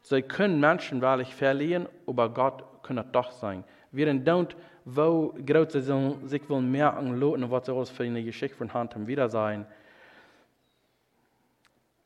zij 0.01 0.21
kunnen 0.21 0.59
mensen 0.59 0.99
wel 0.99 1.25
verlieren, 1.25 1.87
maar 2.15 2.29
God 2.33 2.63
kan 2.81 2.97
het 2.97 3.11
toch 3.11 3.31
zijn. 3.31 3.65
Wir 3.89 4.23
don't 4.23 4.55
wo 4.83 5.33
groot 5.45 5.71
ze 5.71 6.15
zich 6.25 6.47
wil 6.47 6.61
merken 6.61 7.17
loten 7.17 7.49
wat 7.49 7.65
ze 7.65 7.71
alles 7.71 7.89
für 7.89 8.03
eine 8.03 8.23
Geschichte 8.23 8.57
von 8.57 8.73
Hand 8.73 8.93
haben 8.93 9.07
wieder 9.07 9.29
sein. 9.29 9.65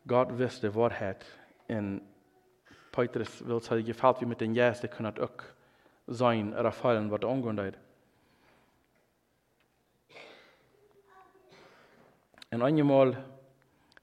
Gott 0.07 0.37
wist 0.37 0.61
de 0.61 0.71
waarheid. 0.71 1.25
En 1.65 2.01
Petrus 2.93 3.41
wil 3.45 3.59
zeggen, 3.59 3.85
gefällt 3.85 4.19
wie 4.19 4.27
mit 4.27 4.39
den 4.39 4.53
Jes, 4.53 4.79
det 4.79 4.91
kan 4.91 5.19
ook 5.19 5.43
zijn, 6.07 6.53
er 6.53 6.71
fallen 6.71 7.09
wat 7.09 7.25
angående 7.25 7.73
En 12.49 12.61
einmal 12.61 13.15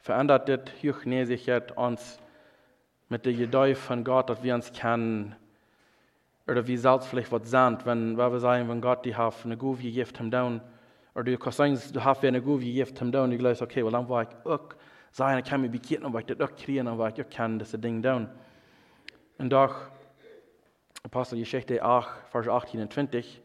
verändert 0.00 0.48
dit 0.48 0.72
Hochnäsigkeit 0.82 1.76
uns 1.76 2.18
mit 3.08 3.24
der 3.24 3.32
Geduld 3.32 3.78
von 3.78 4.02
Gott, 4.02 4.28
dass 4.28 4.42
wir 4.42 4.54
uns 4.54 4.72
kennen, 4.72 5.36
oder 6.48 6.66
wie 6.66 6.76
zelfs 6.76 7.06
vielleicht 7.06 7.30
wat 7.30 7.46
zand, 7.46 7.86
wenn, 7.86 8.16
waar 8.16 8.32
we 8.32 8.40
zeggen 8.40 8.66
van 8.66 8.82
God 8.82 9.04
die 9.04 9.14
heeft 9.14 9.44
een 9.44 9.58
goeie 9.58 9.92
gegeven 9.92 10.16
hem 10.16 10.30
down, 10.30 10.60
of 11.14 11.22
du 11.22 11.36
kan 11.36 11.52
zeggen, 11.52 11.92
du 11.92 12.00
heeft 12.00 12.20
weer 12.20 12.34
een 12.34 12.42
goeie 12.42 12.72
gegeven 12.72 12.96
hem 12.96 13.10
down, 13.10 13.30
ik 13.30 13.40
luister, 13.40 13.66
oké, 13.66 13.78
okay, 13.78 13.90
well, 13.90 14.00
dan 14.00 14.06
wil 14.06 14.20
ik 14.20 14.46
ook 14.46 14.76
zeggen, 15.10 15.36
ik 15.36 15.44
kan 15.44 15.60
me 15.60 15.68
bekeren, 15.68 16.02
dan 16.02 16.10
wil 16.10 16.20
ik 16.20 16.26
dat 16.26 16.40
ook 16.40 16.56
krijgen, 16.56 16.84
dan 16.84 16.96
wil 16.96 17.06
ik 17.06 17.18
ook 17.18 17.30
kennen, 17.30 17.58
deze 17.58 17.78
ding 17.78 18.02
down. 18.02 18.28
En 19.40 19.48
dag, 19.48 19.90
Apostelgeschichte 21.02 21.80
8, 21.80 22.28
vers 22.28 22.48
18 22.48 22.80
en 22.80 22.88
20, 22.88 23.40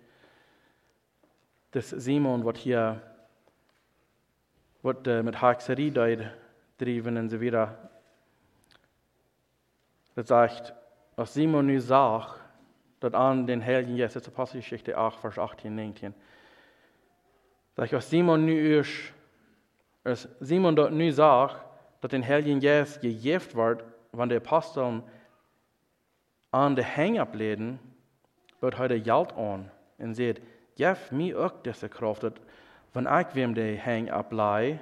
das 1.70 1.94
Simon 1.98 2.44
wat 2.44 2.58
hier, 2.58 3.02
wat 4.82 5.08
uh, 5.08 5.22
met 5.22 5.36
Haakserie 5.36 5.92
deed, 5.92 6.20
drijven 6.76 7.18
en 7.18 7.30
zo 7.30 7.38
weer. 7.38 7.78
Dat 10.14 10.28
zegt, 10.28 10.74
als 11.16 11.32
Simon 11.32 11.66
nu 11.66 11.80
zag, 11.80 12.44
dat 13.00 13.14
aan 13.14 13.46
den 13.46 13.62
Heiligen 13.62 13.98
das 13.98 14.28
Apostelgeschichte 14.28 14.96
8, 14.96 15.20
Vers 15.20 15.38
18, 15.38 15.74
19. 15.74 16.14
Dat 17.74 17.94
als 17.94 18.10
Simon 18.10 18.44
nu 18.44 18.78
is, 18.78 19.14
als 20.04 20.28
Simon 20.42 20.76
dat 20.76 20.92
nu 20.92 21.12
zag, 21.12 21.66
dat 22.00 22.10
den 22.10 22.24
Heiligen 22.24 22.62
Geist 22.62 23.00
gegeven 23.00 23.56
wordt, 23.56 23.84
wanneer 24.10 24.40
de 24.40 24.46
Aposteln 24.46 25.04
aan 26.56 26.74
de 26.74 26.84
hang 26.84 27.20
ableden, 27.20 27.80
wordt 28.60 28.78
hij 28.78 28.88
de 28.88 29.04
geld 29.04 29.34
aan 29.36 29.72
en 29.96 30.16
zegt, 30.16 30.40
geef 30.76 31.12
mij 31.12 31.36
ook 31.36 31.64
deze 31.64 31.88
kracht, 31.88 32.24
wanneer 32.92 33.20
ik 33.20 33.28
wem 33.28 33.54
de 33.54 33.80
hang 33.84 34.12
ablei, 34.12 34.80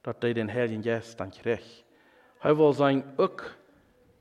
dat 0.00 0.16
hij 0.18 0.32
den 0.32 0.48
Heiligen 0.48 0.82
Geist 0.82 1.18
dan 1.18 1.30
krijgt. 1.30 1.84
Hij 2.38 2.54
wil 2.56 2.72
zijn 2.72 3.04
ook 3.16 3.54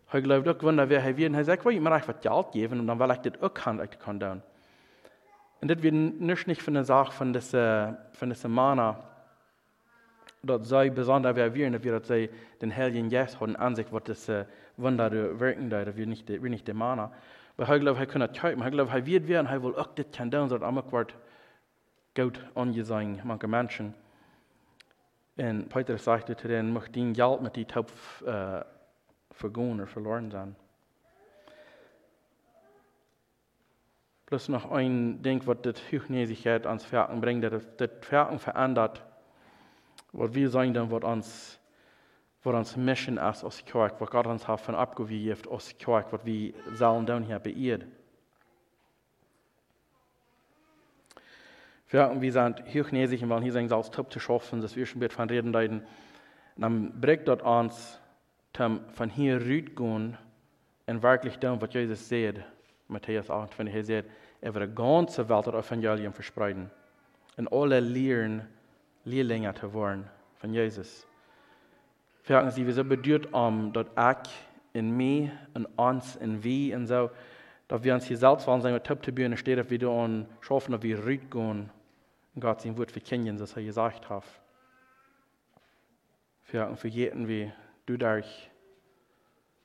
hij 0.05 0.21
gelooft 0.21 0.47
ook 0.47 0.61
wanneer 0.61 1.01
hij 1.01 1.15
weer, 1.15 1.31
hij 1.31 1.43
zegt, 1.43 1.63
wil 1.63 1.71
je 1.71 1.89
echt 1.89 2.05
wat 2.05 2.15
geld 2.19 2.47
geven, 2.51 2.77
en 2.77 2.85
dan 2.85 2.97
wil 2.97 3.09
ik 3.09 3.23
dit 3.23 3.41
ook 3.41 3.57
handelijk 3.57 3.95
kan 3.97 4.17
doen. 4.17 4.41
En 5.59 5.67
dit 5.67 5.81
wird 5.81 6.19
nicht 6.45 6.61
von 6.61 6.73
der 6.73 6.85
Sache 6.85 7.11
von 7.11 7.31
dieser, 7.31 7.97
von 8.11 8.29
dieser 8.29 8.49
Mana, 8.49 8.97
dat 10.45 10.67
zij 10.67 10.93
besonders 10.93 11.51
weer, 11.51 11.71
dat 11.71 11.83
dat 11.83 12.05
zij 12.05 12.29
den 12.57 12.71
Heiligen 12.71 13.09
Geist 13.09 13.39
haben 13.39 13.55
an 13.55 13.75
sich, 13.75 13.91
wat 13.91 14.07
das 14.07 14.29
Wunder 14.75 15.39
wirken 15.39 15.69
da, 15.69 15.83
dat 15.83 15.95
wir 15.95 16.07
nicht, 16.07 16.27
wir 16.27 16.49
nicht 16.49 16.65
der 16.67 16.75
Mana. 16.75 17.11
Aber 17.57 17.75
ich 17.75 17.81
glaube, 17.81 17.99
er 17.99 18.05
kann 18.05 18.21
das 18.21 18.37
kaufen, 18.37 18.61
ich 18.63 18.71
glaube, 18.71 18.91
er 18.91 19.05
wird 19.05 19.27
werden, 19.27 19.47
er 19.47 19.63
will 19.63 19.75
auch 19.75 19.93
das 19.95 20.09
tun, 20.11 20.31
so 20.31 20.57
dass 20.57 20.61
er 20.61 20.91
wird 20.91 21.15
gut 22.15 22.39
angesehen, 22.55 23.21
manche 23.23 23.47
Menschen. 23.47 23.93
Und 25.37 25.69
Peter 25.69 25.97
sagte 25.97 26.35
zu 26.35 26.47
denen, 26.47 26.71
mach 26.71 26.87
den 26.87 27.13
Geld 27.13 27.41
mit 27.41 27.55
die 27.55 27.65
Taub, 27.65 27.91
äh, 28.25 28.63
vergåen 29.35 29.81
og 29.81 29.89
verloren 29.89 30.31
zijn. 30.31 30.55
Plus 34.25 34.49
noch 34.49 34.71
ein 34.71 35.21
Ding, 35.21 35.45
was 35.45 35.57
das 35.61 35.75
Hochnäsigkeit 35.91 36.65
ans 36.65 36.91
Werken 36.91 37.21
bringt, 37.21 37.43
das 37.43 37.63
das 37.77 37.89
Werken 38.09 38.39
verändert, 38.39 39.03
was 40.17 40.33
wir 40.33 40.49
sagen 40.49 40.73
dann, 40.73 40.89
was 40.89 41.03
uns, 41.03 41.59
was 42.43 42.55
uns 42.55 42.77
Mission 42.77 43.17
ist 43.17 43.43
aus 43.43 43.63
Kirche, 43.65 43.95
was 43.99 44.09
Gott 44.09 44.27
uns 44.27 44.47
hat 44.47 44.61
von 44.61 44.75
abgewieft 44.75 45.47
aus 45.47 45.77
Kirche, 45.77 46.07
was 46.11 46.25
wir 46.25 46.53
sollen 46.73 47.05
dann 47.05 47.23
hier 47.23 47.39
beirrt. 47.39 47.85
Werken, 51.89 52.21
wir 52.21 52.31
sind 52.31 52.63
hochnäsig 52.73 53.23
und 53.23 53.29
wollen 53.29 53.43
hier 53.43 53.53
sagen, 53.53 53.71
als 53.71 53.91
top 53.91 54.11
zu 54.11 54.19
schaffen, 54.19 54.59
dass 54.61 54.75
wir 54.75 54.85
schon 54.85 54.99
mit 54.99 55.13
von 55.13 55.29
reden, 55.29 55.83
dann 56.57 56.99
bringt 56.99 57.27
dort 57.27 57.41
uns 57.41 57.99
van 58.51 59.09
hier 59.09 59.39
uitgaan 59.39 60.17
en 60.85 60.99
werkelijk 60.99 61.41
doen 61.41 61.59
wat 61.59 61.73
Jezus 61.73 62.07
zei, 62.07 62.43
Matthäus 62.87 63.29
28, 63.29 63.73
hij 63.73 63.83
zei, 63.83 64.03
over 64.41 64.59
de 64.59 64.71
ganze 64.81 65.25
Welt 65.25 65.45
het 65.45 65.55
evangelium 65.55 66.13
verspreiden. 66.13 66.71
En 67.35 67.47
alle 67.47 67.81
leren 67.81 68.54
leerlingen 69.05 69.53
te 69.53 69.69
worden 69.69 70.11
van 70.33 70.53
Jezus. 70.53 71.05
Vragen 72.21 72.51
Sie, 72.51 72.65
wie 72.65 72.73
so 72.73 72.83
beduurt 72.83 73.29
om 73.31 73.71
dat 73.71 73.87
ik 73.95 74.29
in 74.71 74.95
mij 74.95 75.31
en 75.53 75.67
ons 75.75 76.17
en 76.17 76.39
wie 76.39 76.73
en 76.73 76.87
zo, 76.87 77.11
dat 77.67 77.83
wir 77.83 77.93
uns 77.93 78.07
hier 78.07 78.17
selbst 78.17 78.47
waren, 78.47 78.61
sagen 78.61 78.75
wir, 78.75 78.83
top 78.83 79.03
zu 79.03 79.11
steht, 79.37 79.57
dass 79.57 79.69
wir 79.69 79.89
an 79.89 80.27
schaffen, 80.39 80.71
dass 80.71 80.81
wir 80.81 80.97
rausgehen 80.97 81.69
und 82.33 82.41
Gott 82.41 82.61
sein 82.61 82.77
Wort 82.77 82.91
verkennen, 82.91 83.37
das 83.37 83.55
er 83.55 83.63
gesagt 83.63 84.09
hat. 84.09 84.23
Für, 86.43 86.75
für 86.75 86.87
jeden, 86.87 87.27
wie 87.27 87.51
du 87.85 87.97
durch, 87.97 88.49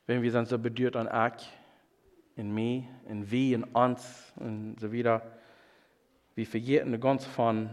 wenn 0.06 0.22
wir 0.22 0.30
sind 0.30 0.48
so 0.48 0.58
bedürft 0.58 0.96
an 0.96 1.08
ich, 1.08 1.50
in 2.36 2.52
mir, 2.52 2.84
in 3.08 3.30
wie, 3.30 3.54
in 3.54 3.64
uns 3.64 4.32
und 4.36 4.76
so 4.78 4.92
weiter, 4.92 5.22
wir 6.34 6.46
vergessen 6.46 7.00
ganz 7.00 7.24
von, 7.24 7.70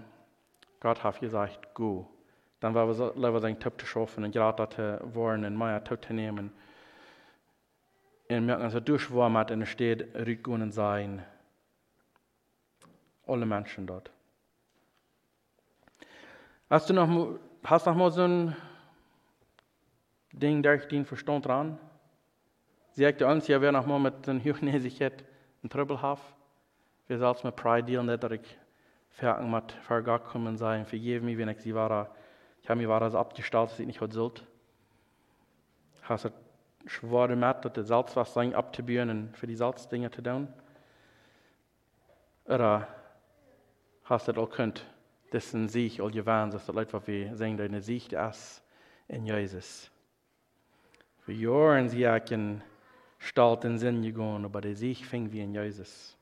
Gott 0.80 1.04
hat 1.04 1.20
gesagt, 1.20 1.74
go. 1.74 2.08
Dann 2.60 2.74
war 2.74 2.88
es 2.90 3.00
lieber 3.16 3.40
sein 3.40 3.60
Tipp 3.60 3.80
zu 3.80 3.86
schaffen 3.86 4.24
und 4.24 4.32
gerade 4.32 4.68
zu 4.70 5.00
wollen 5.14 5.46
und 5.46 5.58
mehr 5.58 5.84
zu 5.84 6.14
nehmen. 6.14 6.52
Und 8.30 8.46
merken, 8.46 8.70
so 8.70 8.80
durchwurmt 8.80 9.52
und 9.52 9.62
es 9.62 9.70
steht, 9.70 10.14
rückgehen 10.16 10.72
sein. 10.72 11.24
Alle 13.26 13.46
Menschen 13.46 13.88
dort. 13.88 14.12
Hast 16.70 16.90
du 16.90 16.94
noch, 16.94 17.40
hast 17.64 17.86
noch 17.86 17.96
mal 17.96 18.12
so 18.12 18.24
ein 18.24 18.56
Ding, 20.34 20.62
der 20.62 20.76
ich 20.76 20.86
den 20.86 21.06
Verstand 21.06 21.46
dran? 21.46 21.80
Sagt 22.92 23.22
uns, 23.22 23.48
ja, 23.48 23.62
wer 23.62 23.72
noch 23.72 23.86
mal 23.86 24.00
mit 24.00 24.28
den 24.28 24.44
Hochnäsigkeit 24.44 25.24
einen 25.62 25.70
Trouble 25.70 26.02
hat, 26.02 26.20
wir 27.08 27.20
sollen 27.20 27.38
mit 27.44 27.56
Pride 27.56 27.84
dealen, 27.84 28.20
dass 28.20 28.32
ich 28.32 28.58
mit 29.22 29.72
vergangen 29.84 30.58
sein, 30.58 30.86
vergeben 30.86 31.26
mir, 31.26 31.38
wenn 31.38 31.50
ich 31.50 31.60
sie 31.60 31.74
war, 31.74 32.10
ich 32.62 32.70
habe 32.70 32.82
mir 32.82 32.90
war 32.90 33.10
so 33.10 33.18
abgestellt, 33.18 33.72
dass 33.72 33.80
ich 33.80 33.88
nicht 33.88 34.02
heute 34.02 34.14
sollte. 34.14 34.44
Hast 36.04 36.26
du 36.26 36.30
schwere 36.86 37.36
mit, 37.36 37.66
dass 37.66 37.74
der 37.74 37.84
Salzwasser 37.84 38.56
abzubauen 38.56 39.10
und 39.10 39.38
für 39.38 39.48
die 39.48 39.56
Salzdinge 39.56 40.12
zu 40.12 40.22
tun? 40.22 40.48
Oder 42.46 42.88
hast 44.04 44.28
du 44.28 44.34
auch 44.34 44.50
könnt, 44.50 44.86
das 45.32 45.54
in 45.54 45.68
sich 45.68 46.02
all 46.02 46.12
gewandt, 46.12 46.54
dass 46.54 46.66
das 46.66 46.76
Leute, 46.76 46.94
was 46.94 47.08
wir 47.08 47.36
sagen, 47.36 47.58
deine 47.58 47.82
Sicht 47.82 48.14
ist 48.14 48.64
in 49.08 49.26
Jesus. 49.26 49.92
Für 51.20 51.34
Jahren 51.34 51.90
sie 51.90 52.04
in 52.04 52.62
Stalt 53.20 53.64
in 53.66 53.78
Sinn 53.78 54.02
gegangen, 54.02 54.46
aber 54.46 54.62
der 54.62 54.76
Sieg 54.76 55.06
fing 55.06 55.32
wie 55.32 55.42
in 55.42 55.54
Jesus. 55.54 56.17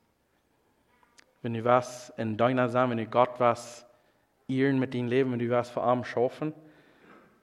Wenn 1.45 1.53
du 1.53 1.63
was 1.63 2.11
in 2.17 2.37
deiner 2.37 2.69
Sache, 2.69 2.89
wenn 2.89 2.97
du 2.97 3.05
Gott 3.05 3.39
was 3.39 3.85
ihren 4.47 4.79
mit 4.79 4.95
deinem 4.95 5.09
Leben, 5.09 5.31
wenn 5.31 5.37
du 5.37 5.47
was 5.51 5.69
für 5.69 5.79
arm 5.79 6.03
schaffen, 6.03 6.55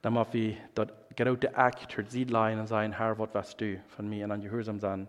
dann 0.01 0.11
muss 0.11 0.27
wir 0.33 0.57
dort 0.75 0.91
grote 1.15 1.55
Akt 1.55 1.97
Siedlein 2.09 2.59
und 2.59 2.67
sein, 2.67 2.91
Herr, 2.97 3.17
was 3.17 3.29
was 3.31 3.55
du 3.55 3.79
von 3.87 4.09
mir 4.09 4.25
und 4.25 4.31
an 4.33 4.41
Gehorsam 4.41 4.81
sein, 4.81 5.07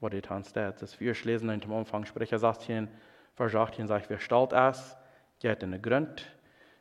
was 0.00 0.10
du 0.10 0.20
tan 0.20 0.42
steht. 0.42 0.82
Das 0.82 0.98
wir 0.98 1.14
lesen 1.22 1.48
in 1.48 1.60
dem 1.60 1.72
Anfang, 1.72 2.04
Sprecher 2.06 2.40
sagt 2.40 2.62
hier, 2.62 2.88
Vers 3.36 3.54
18, 3.54 3.86
sagt, 3.86 4.10
wer 4.10 4.18
stalt 4.18 4.52
es, 4.52 4.96
geht 5.38 5.62
in 5.62 5.70
den 5.70 5.80
Grund, 5.80 6.26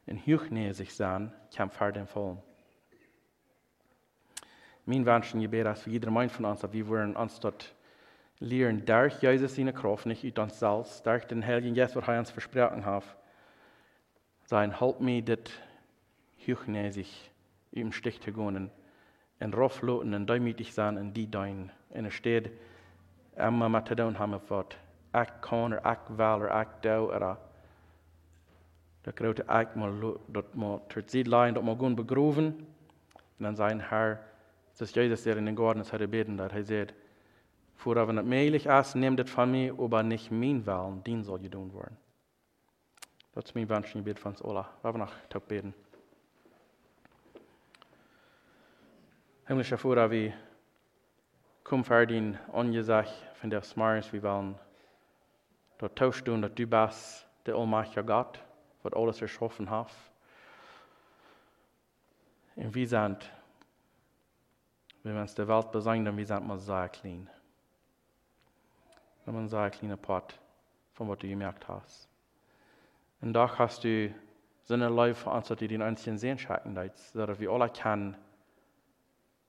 in 0.08 0.18
Hüchnähe 0.26 0.74
sich 0.74 0.96
sein, 0.96 1.32
kann 1.56 1.70
Pferd 1.70 2.00
vollen. 2.10 2.40
Mein 4.88 5.06
Wunsch 5.06 5.36
und 5.36 5.42
Gebet 5.42 5.68
ist 5.68 5.84
für 5.84 5.92
jeder 5.92 6.10
Mann 6.10 6.30
von 6.30 6.46
uns, 6.46 6.62
dass 6.62 6.74
wir 6.74 7.16
uns 7.16 7.40
dort 7.40 7.76
lernen, 8.44 8.86
durch 8.86 9.22
Jesus 9.22 9.56
seine 9.56 9.74
Kraft, 9.74 10.06
nicht 10.06 10.38
uns 10.38 10.60
selbst, 10.60 11.06
durch 11.06 11.26
den 11.26 11.46
Heiligen 11.46 11.76
Geist, 11.76 11.96
was 11.96 12.08
er 12.08 12.20
uns 12.20 12.32
versprochen 12.32 12.86
hat, 12.86 13.04
sein, 14.46 14.80
halt 14.80 15.00
mir 15.00 15.22
das 15.24 15.52
Hüchnähe 16.38 16.92
sich 16.92 17.32
im 17.72 17.92
Stich 17.92 18.22
zu 18.22 18.32
gehen, 18.32 18.70
en 19.44 19.54
rofloten 19.54 20.14
en 20.14 20.26
duimietig 20.26 20.74
zijn 20.74 20.98
en 20.98 21.12
die 21.12 21.30
duin. 21.30 21.72
En 21.92 22.06
er 22.06 22.12
steed 22.12 22.50
emma 23.36 23.80
doen 23.80 24.16
hebben 24.16 24.42
wat. 24.48 24.78
Ik 25.14 25.30
kan 25.40 25.72
er, 25.72 25.92
ik 25.92 26.16
wel 26.16 26.42
er, 26.42 26.62
ik 26.62 26.68
dou 26.80 27.14
er. 27.14 27.38
Dat 29.02 29.16
grote 29.16 29.42
ik 29.42 29.76
maar 29.76 29.92
dat 30.26 30.54
maar 30.54 30.78
ter 30.88 31.04
ziedlein, 31.06 31.54
dat 31.54 31.64
maar 31.64 31.76
gaan 31.80 31.96
begroven. 31.96 32.46
En 33.38 33.44
dan 33.44 33.56
zijn 33.56 33.82
haar, 33.82 34.22
das 34.78 34.92
Jesus 34.92 35.24
der 35.24 35.38
in 35.38 35.46
den 35.46 35.58
Garten 35.58 35.86
hat 35.90 36.10
beten, 36.10 36.36
dat 36.36 36.52
hij 36.52 36.64
zei, 36.64 36.86
voor 37.76 38.06
wenn 38.06 38.18
het 38.18 38.26
möglich 38.26 38.66
ist, 38.66 38.96
neem 38.96 39.16
dit 39.16 39.30
van 39.30 39.52
mij, 39.52 39.72
aber 39.78 40.04
nicht 40.04 40.32
mein 40.32 40.66
Willen, 40.66 41.04
den 41.04 41.24
soll 41.24 41.40
gedaan 41.40 41.72
worden. 41.72 41.98
Dat 43.34 43.44
is 43.44 43.52
mijn 43.52 43.68
wens 43.68 43.86
en 43.86 43.92
gebed 43.92 44.20
van 44.20 44.32
ons 44.32 44.42
allen. 44.42 44.64
We 44.64 44.80
hebben 44.82 45.02
nog 45.02 45.20
te 45.28 45.42
beten. 45.48 45.76
Himmlischer 49.46 49.80
Vater, 49.80 50.10
wie 50.10 50.34
kom 51.64 51.84
für 51.84 52.06
din 52.06 52.38
ongesag 52.52 53.08
von 53.34 53.50
der 53.50 53.62
Smars, 53.62 54.12
wir 54.12 54.22
wollen 54.22 54.56
dort 55.78 55.96
tauschen, 55.96 56.42
dass 56.42 56.54
du 56.54 56.68
bist 56.68 57.28
der 57.46 57.56
allmächtige 57.56 58.06
Gott, 58.06 58.40
was 58.84 58.94
alles 58.94 59.22
erschaffen 59.22 59.70
hat. 59.70 59.92
Und 62.56 62.74
wir 62.74 62.88
sind, 62.88 63.32
wenn 65.02 65.16
wir 65.16 65.22
uns 65.22 65.36
der 65.36 65.48
Welt 65.48 65.72
besingen, 65.72 66.16
wir 66.16 66.26
sind 66.26 66.48
mal 66.48 66.60
sehr 66.60 66.88
klein. 66.90 67.30
Wir 69.26 69.34
sind 69.34 69.38
ein 69.38 69.50
sehr 69.50 69.70
kleiner 69.70 69.98
Part 69.98 70.40
von 70.94 71.10
was 71.10 71.20
du 71.20 71.28
gemerkt 71.28 71.68
hast. 71.68 72.10
Und 73.22 73.34
doch 73.34 73.58
hast 73.58 73.84
du 73.84 74.14
so 74.64 74.74
eine 74.74 74.90
Leute 74.90 75.30
uns, 75.30 75.48
die 75.48 75.68
den 75.68 75.82
einzigen 75.82 76.18
Sehen 76.18 76.38
schauen, 76.38 76.76
dass 76.76 77.14
wir 77.14 77.50
alle 77.50 77.70
kennen, 77.70 78.18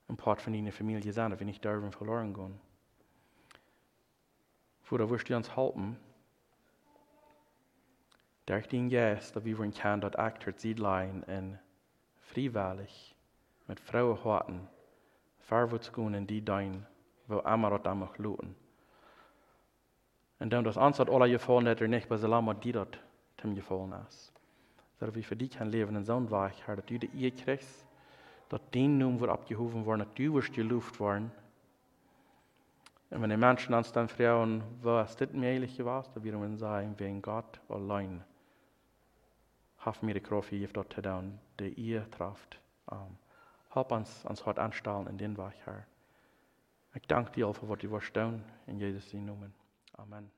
een 0.06 0.16
part 0.16 0.42
van 0.42 0.52
die 0.52 0.72
familie 0.72 1.12
zijn, 1.12 1.30
dat 1.30 1.38
we 1.38 1.44
niet 1.44 1.62
daarvan 1.62 1.92
verloren 1.92 2.34
gaan. 2.34 2.60
Voor 4.82 5.08
wirst 5.08 5.28
du 5.28 5.34
uns 5.34 5.54
helpen, 5.54 5.98
durch 8.44 8.68
den 8.68 8.90
Geist, 8.90 9.34
dass 9.34 9.44
wir 9.44 9.56
wollen 9.56 9.72
kann, 9.72 10.00
dort 10.00 10.18
actor 10.18 10.52
Siedlein 10.56 11.22
in 11.22 11.58
freiwillig 12.20 13.14
mit 13.66 13.80
Frauen 13.80 14.18
harten, 14.24 14.68
vorwärts 15.38 15.90
gehen 15.90 16.14
in 16.14 16.26
die 16.26 16.44
Dein, 16.44 16.86
wo 17.26 17.38
immer 17.38 17.70
dort 17.70 17.86
einmal 17.86 18.10
looten. 18.18 18.54
Dann 20.38 20.64
das 20.64 20.76
ansatz 20.76 21.08
alle 21.08 21.30
gefallen 21.30 21.68
hat 21.68 21.80
er 21.80 21.88
nicht, 21.88 22.08
bei 22.08 22.16
Salama 22.16 22.54
die 22.54 22.72
dort 22.72 22.98
dem 23.42 23.54
gefallen 23.54 23.94
ist. 24.08 24.32
Dass 24.98 25.14
wir 25.14 25.22
für 25.22 25.36
die 25.36 25.48
kann 25.48 25.70
leben 25.70 25.96
in 25.96 26.10
einem 26.10 26.30
Weg, 26.30 26.52
dass 26.66 26.84
du 26.86 26.98
die 26.98 27.10
ihr 27.14 27.30
kriegst, 27.30 27.86
dat 28.48 28.74
den 28.74 28.98
noem 28.98 29.20
wordt 29.20 29.32
opgehoven 29.32 29.84
worden, 29.84 30.00
dat 30.00 30.18
du 30.18 30.40
geloofd 30.40 30.98
worden. 30.98 31.32
En 33.10 33.20
wanneer 33.20 33.38
mensen 33.38 33.74
ons 33.74 33.92
dan 33.92 34.08
vragen, 34.08 34.62
wat 34.80 35.08
is 35.08 35.16
dit 35.16 35.32
möglich 35.34 35.76
gewesen, 35.76 36.10
dan 36.14 36.22
willen 36.22 36.50
we 36.50 36.56
zeggen, 36.56 36.94
wegen 36.96 37.22
Gott 37.22 37.60
allein. 37.68 38.24
Haf 39.76 40.02
mir 40.02 40.14
die 40.14 40.20
Kraft, 40.20 40.74
dat 40.74 40.90
te 40.90 41.02
doen, 41.02 41.38
die 41.56 41.74
ihr 41.74 42.10
traft. 42.10 42.60
Um, 42.92 43.18
help 43.68 43.92
ons 43.92 44.24
ons 44.24 44.42
hart 44.42 44.58
aanstellen 44.58 45.08
in 45.08 45.16
den 45.16 45.36
Weg, 45.36 45.54
Herr. 45.64 45.86
Ik 46.92 47.08
dank 47.08 47.32
dir 47.32 47.46
al 47.46 47.54
voor 47.54 47.68
wat 47.68 47.82
u 47.82 47.88
was 47.88 48.12
doen, 48.12 48.44
in 48.66 48.78
Jezus' 48.78 49.12
noemen. 49.12 49.54
Amen. 49.98 50.30